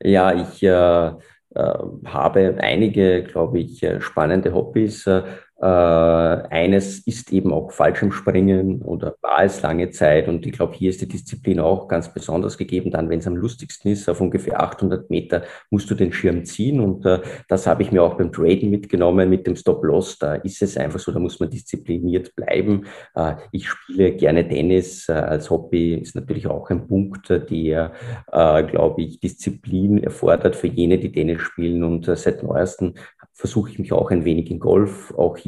Ja, 0.00 0.32
ich 0.32 0.62
äh, 0.62 1.12
habe 1.54 2.56
einige, 2.60 3.22
glaube 3.22 3.60
ich, 3.60 3.82
äh, 3.82 4.00
spannende 4.00 4.52
Hobbys. 4.52 5.08
Äh, 5.60 5.66
eines 5.66 7.00
ist 7.00 7.32
eben 7.32 7.52
auch 7.52 7.72
Fallschirmspringen 7.72 8.82
oder 8.82 9.16
war 9.22 9.42
es 9.42 9.60
lange 9.62 9.90
Zeit. 9.90 10.28
Und 10.28 10.46
ich 10.46 10.52
glaube, 10.52 10.74
hier 10.74 10.90
ist 10.90 11.00
die 11.00 11.08
Disziplin 11.08 11.58
auch 11.58 11.88
ganz 11.88 12.12
besonders 12.14 12.56
gegeben. 12.56 12.92
Dann, 12.92 13.10
wenn 13.10 13.18
es 13.18 13.26
am 13.26 13.36
lustigsten 13.36 13.90
ist, 13.90 14.08
auf 14.08 14.20
ungefähr 14.20 14.60
800 14.60 15.10
Meter 15.10 15.42
musst 15.70 15.90
du 15.90 15.96
den 15.96 16.12
Schirm 16.12 16.44
ziehen. 16.44 16.80
Und 16.80 17.04
äh, 17.06 17.20
das 17.48 17.66
habe 17.66 17.82
ich 17.82 17.90
mir 17.90 18.04
auch 18.04 18.14
beim 18.14 18.30
Traden 18.30 18.70
mitgenommen 18.70 19.28
mit 19.28 19.48
dem 19.48 19.56
Stop-Loss. 19.56 20.18
Da 20.18 20.36
ist 20.36 20.62
es 20.62 20.76
einfach 20.76 21.00
so, 21.00 21.10
da 21.10 21.18
muss 21.18 21.40
man 21.40 21.50
diszipliniert 21.50 22.36
bleiben. 22.36 22.86
Äh, 23.16 23.34
ich 23.50 23.68
spiele 23.68 24.12
gerne 24.12 24.46
Tennis 24.46 25.08
äh, 25.08 25.12
als 25.12 25.50
Hobby, 25.50 25.94
ist 25.94 26.14
natürlich 26.14 26.46
auch 26.46 26.70
ein 26.70 26.86
Punkt, 26.86 27.30
der, 27.30 27.92
äh, 28.30 28.62
glaube 28.62 29.02
ich, 29.02 29.18
Disziplin 29.18 30.04
erfordert 30.04 30.54
für 30.54 30.68
jene, 30.68 30.98
die 30.98 31.10
Tennis 31.10 31.40
spielen. 31.40 31.82
Und 31.82 32.06
äh, 32.06 32.14
seit 32.14 32.44
neuestem 32.44 32.94
versuche 33.32 33.70
ich 33.70 33.78
mich 33.78 33.92
auch 33.92 34.10
ein 34.10 34.24
wenig 34.24 34.50
in 34.50 34.58
Golf, 34.58 35.14
auch 35.16 35.36
hier 35.36 35.47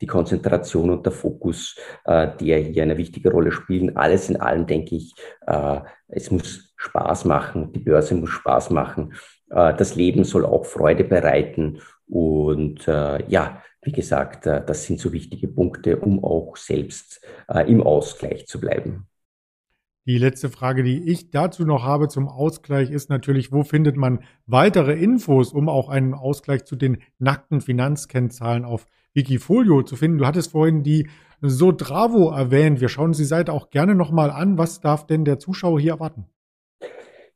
die 0.00 0.06
Konzentration 0.06 0.90
und 0.90 1.04
der 1.06 1.12
Fokus, 1.12 1.76
äh, 2.04 2.28
der 2.40 2.58
hier 2.58 2.82
eine 2.82 2.98
wichtige 2.98 3.30
Rolle 3.30 3.52
spielen. 3.52 3.96
Alles 3.96 4.28
in 4.30 4.40
allem 4.40 4.66
denke 4.66 4.96
ich, 4.96 5.14
äh, 5.46 5.80
es 6.08 6.30
muss 6.30 6.74
Spaß 6.76 7.24
machen, 7.24 7.72
die 7.72 7.80
Börse 7.80 8.14
muss 8.14 8.30
Spaß 8.30 8.70
machen, 8.70 9.14
äh, 9.50 9.74
das 9.74 9.94
Leben 9.94 10.24
soll 10.24 10.44
auch 10.44 10.66
Freude 10.66 11.04
bereiten 11.04 11.80
und 12.08 12.86
äh, 12.86 13.26
ja, 13.28 13.62
wie 13.82 13.92
gesagt, 13.92 14.46
äh, 14.46 14.64
das 14.64 14.84
sind 14.84 15.00
so 15.00 15.12
wichtige 15.12 15.48
Punkte, 15.48 15.96
um 15.96 16.22
auch 16.22 16.56
selbst 16.56 17.24
äh, 17.48 17.70
im 17.70 17.82
Ausgleich 17.82 18.46
zu 18.46 18.60
bleiben. 18.60 19.06
Die 20.08 20.18
letzte 20.18 20.50
Frage, 20.50 20.84
die 20.84 21.10
ich 21.10 21.30
dazu 21.30 21.64
noch 21.64 21.82
habe 21.82 22.06
zum 22.06 22.28
Ausgleich, 22.28 22.90
ist 22.90 23.10
natürlich, 23.10 23.50
wo 23.50 23.64
findet 23.64 23.96
man 23.96 24.20
weitere 24.46 24.92
Infos, 24.92 25.52
um 25.52 25.68
auch 25.68 25.88
einen 25.88 26.14
Ausgleich 26.14 26.64
zu 26.64 26.76
den 26.76 26.98
nackten 27.18 27.60
Finanzkennzahlen 27.60 28.64
auf 28.64 28.86
Wikifolio 29.16 29.82
zu 29.82 29.96
finden? 29.96 30.18
Du 30.18 30.26
hattest 30.26 30.52
vorhin 30.52 30.84
die 30.84 31.08
Sodravo 31.40 32.30
erwähnt. 32.30 32.80
Wir 32.80 32.88
schauen 32.88 33.08
uns 33.08 33.18
die 33.18 33.24
Seite 33.24 33.52
auch 33.52 33.70
gerne 33.70 33.94
nochmal 33.94 34.30
an. 34.30 34.58
Was 34.58 34.80
darf 34.80 35.06
denn 35.06 35.24
der 35.24 35.38
Zuschauer 35.38 35.80
hier 35.80 35.92
erwarten? 35.92 36.26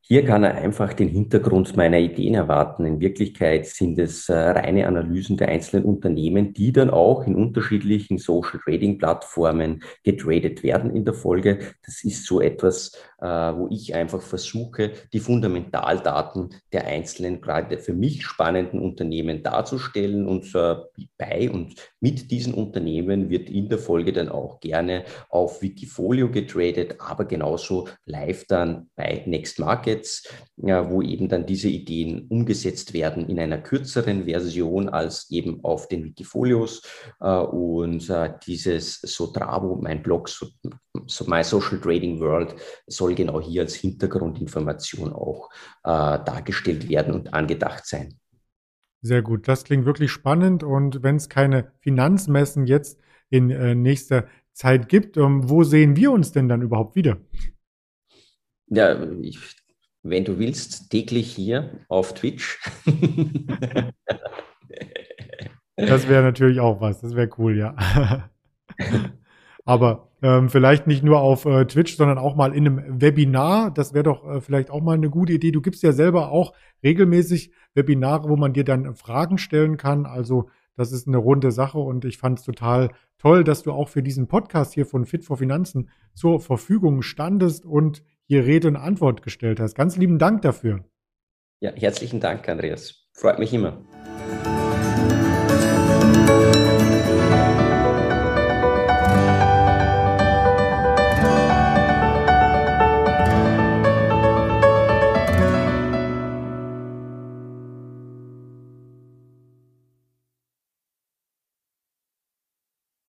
Hier 0.03 0.25
kann 0.25 0.43
er 0.43 0.57
einfach 0.57 0.93
den 0.93 1.07
Hintergrund 1.07 1.77
meiner 1.77 2.01
Ideen 2.01 2.35
erwarten. 2.35 2.85
In 2.85 2.99
Wirklichkeit 2.99 3.67
sind 3.67 3.97
es 3.97 4.29
äh, 4.29 4.35
reine 4.35 4.89
Analysen 4.89 5.37
der 5.37 5.51
einzelnen 5.51 5.85
Unternehmen, 5.85 6.53
die 6.53 6.73
dann 6.73 6.91
auch 6.91 7.25
in 7.29 7.37
unterschiedlichen 7.37 8.19
Social 8.19 8.59
Trading 8.65 8.99
Plattformen 8.99 9.85
getradet 10.03 10.65
werden 10.65 10.97
in 10.97 11.05
der 11.05 11.15
Folge. 11.15 11.61
Das 11.87 12.03
ist 12.03 12.27
so 12.27 12.41
etwas, 12.41 12.91
wo 13.21 13.69
ich 13.71 13.95
einfach 13.95 14.21
versuche, 14.21 14.93
die 15.13 15.21
Fundamentaldaten 15.21 16.51
der 16.73 16.87
einzelnen, 16.87 17.41
gerade 17.41 17.79
für 17.79 17.95
mich 17.95 18.25
spannenden 18.25 18.81
Unternehmen 18.81 19.43
darzustellen. 19.43 20.27
Und 20.27 20.55
äh, 20.55 20.77
bei 21.17 21.51
und 21.51 21.75
mit 22.01 22.31
diesen 22.31 22.55
Unternehmen 22.55 23.31
wird 23.31 23.49
in 23.49 23.69
der 23.69 23.79
Folge 23.79 24.13
dann 24.13 24.29
auch 24.29 24.61
gerne 24.61 25.05
auf 25.29 25.63
Wikifolio 25.63 26.31
getradet, 26.31 26.97
aber 26.99 27.27
genauso 27.27 27.89
live 28.07 28.45
dann 28.47 28.89
bei 28.97 29.23
Next 29.27 29.59
Market 29.61 30.01
Sets, 30.01 30.29
ja, 30.57 30.91
wo 30.91 31.03
eben 31.03 31.29
dann 31.29 31.47
diese 31.47 31.69
Ideen 31.69 32.27
umgesetzt 32.29 32.93
werden 32.93 33.29
in 33.29 33.39
einer 33.39 33.59
kürzeren 33.59 34.25
Version 34.25 34.89
als 34.89 35.31
eben 35.31 35.63
auf 35.65 35.89
den 35.89 36.05
Wikifolios. 36.05 36.83
Äh, 37.21 37.31
und 37.31 38.09
äh, 38.11 38.33
dieses 38.47 39.01
Sotravo, 39.01 39.79
mein 39.81 40.03
Blog, 40.03 40.29
so, 40.29 40.47
so 41.07 41.25
My 41.27 41.43
Social 41.45 41.79
Trading 41.79 42.21
World, 42.21 42.55
soll 42.87 43.15
genau 43.15 43.41
hier 43.41 43.63
als 43.63 43.75
Hintergrundinformation 43.75 45.13
auch 45.13 45.51
äh, 45.85 45.89
dargestellt 45.91 46.89
werden 46.89 47.15
und 47.15 47.33
angedacht 47.35 47.87
sein. 47.87 48.19
Sehr 49.03 49.23
gut, 49.23 49.49
das 49.49 49.65
klingt 49.65 49.87
wirklich 49.87 50.11
spannend. 50.11 50.63
Und 50.63 51.03
wenn 51.03 51.17
es 51.17 51.29
keine 51.29 51.73
Finanzmessen 51.81 52.67
jetzt 52.67 53.01
in 53.31 53.51
äh, 53.51 53.75
nächster 53.75 54.27
Zeit 54.53 54.89
gibt, 54.89 55.17
ähm, 55.17 55.49
wo 55.49 55.65
sehen 55.65 55.97
wir 55.97 56.13
uns 56.13 56.33
denn 56.33 56.49
dann 56.49 56.63
überhaupt 56.63 56.97
wieder? 56.97 57.19
Ja, 58.67 59.03
ich 59.21 59.39
wenn 60.03 60.25
du 60.25 60.39
willst, 60.39 60.91
täglich 60.91 61.33
hier 61.35 61.85
auf 61.89 62.15
Twitch. 62.15 62.59
das 65.77 66.09
wäre 66.09 66.23
natürlich 66.23 66.61
auch 66.61 66.81
was, 66.81 67.01
das 67.01 67.15
wäre 67.15 67.29
cool, 67.39 67.59
ja. 67.59 68.31
Aber 69.65 70.09
ähm, 70.23 70.49
vielleicht 70.49 70.87
nicht 70.87 71.03
nur 71.03 71.21
auf 71.21 71.45
äh, 71.45 71.65
Twitch, 71.67 71.97
sondern 71.97 72.19
auch 72.19 72.35
mal 72.37 72.55
in 72.55 72.67
einem 72.67 73.01
Webinar. 73.01 73.71
Das 73.71 73.95
wäre 73.95 74.05
doch 74.05 74.29
äh, 74.29 74.41
vielleicht 74.41 74.71
auch 74.71 74.83
mal 74.83 74.95
eine 74.95 75.11
gute 75.11 75.33
Idee. 75.33 75.53
Du 75.53 75.61
gibst 75.61 75.83
ja 75.83 75.93
selber 75.93 76.31
auch 76.31 76.53
regelmäßig 76.83 77.53
Webinare, 77.75 78.29
wo 78.29 78.37
man 78.37 78.53
dir 78.53 78.65
dann 78.65 78.95
Fragen 78.95 79.39
stellen 79.39 79.77
kann. 79.77 80.07
Also 80.07 80.49
das 80.77 80.93
ist 80.93 81.07
eine 81.07 81.19
runde 81.19 81.53
Sache 81.53 81.79
und 81.79 82.05
ich 82.05 82.19
fand 82.19 82.39
es 82.39 82.45
total 82.45 82.91
toll, 83.19 83.45
dass 83.45 83.63
du 83.63 83.73
auch 83.73 83.89
für 83.89 84.03
diesen 84.03 84.29
Podcast 84.29 84.73
hier 84.73 84.87
von 84.87 85.05
Fit 85.05 85.25
for 85.25 85.37
Finanzen 85.37 85.91
zur 86.15 86.41
Verfügung 86.41 87.03
standest 87.03 87.67
und 87.67 88.03
hier 88.27 88.47
Rede 88.47 88.69
und 88.69 88.77
Antwort 88.77 89.23
gestellt 89.23 89.61
hast. 89.61 89.75
Ganz 89.75 89.97
lieben 89.97 90.19
Dank 90.19 90.43
dafür. 90.43 90.85
Ja, 91.61 91.73
herzlichen 91.75 92.21
Dank, 92.21 92.49
Andreas. 92.49 93.07
Freut 93.13 93.39
mich 93.39 93.53
immer. 93.53 93.85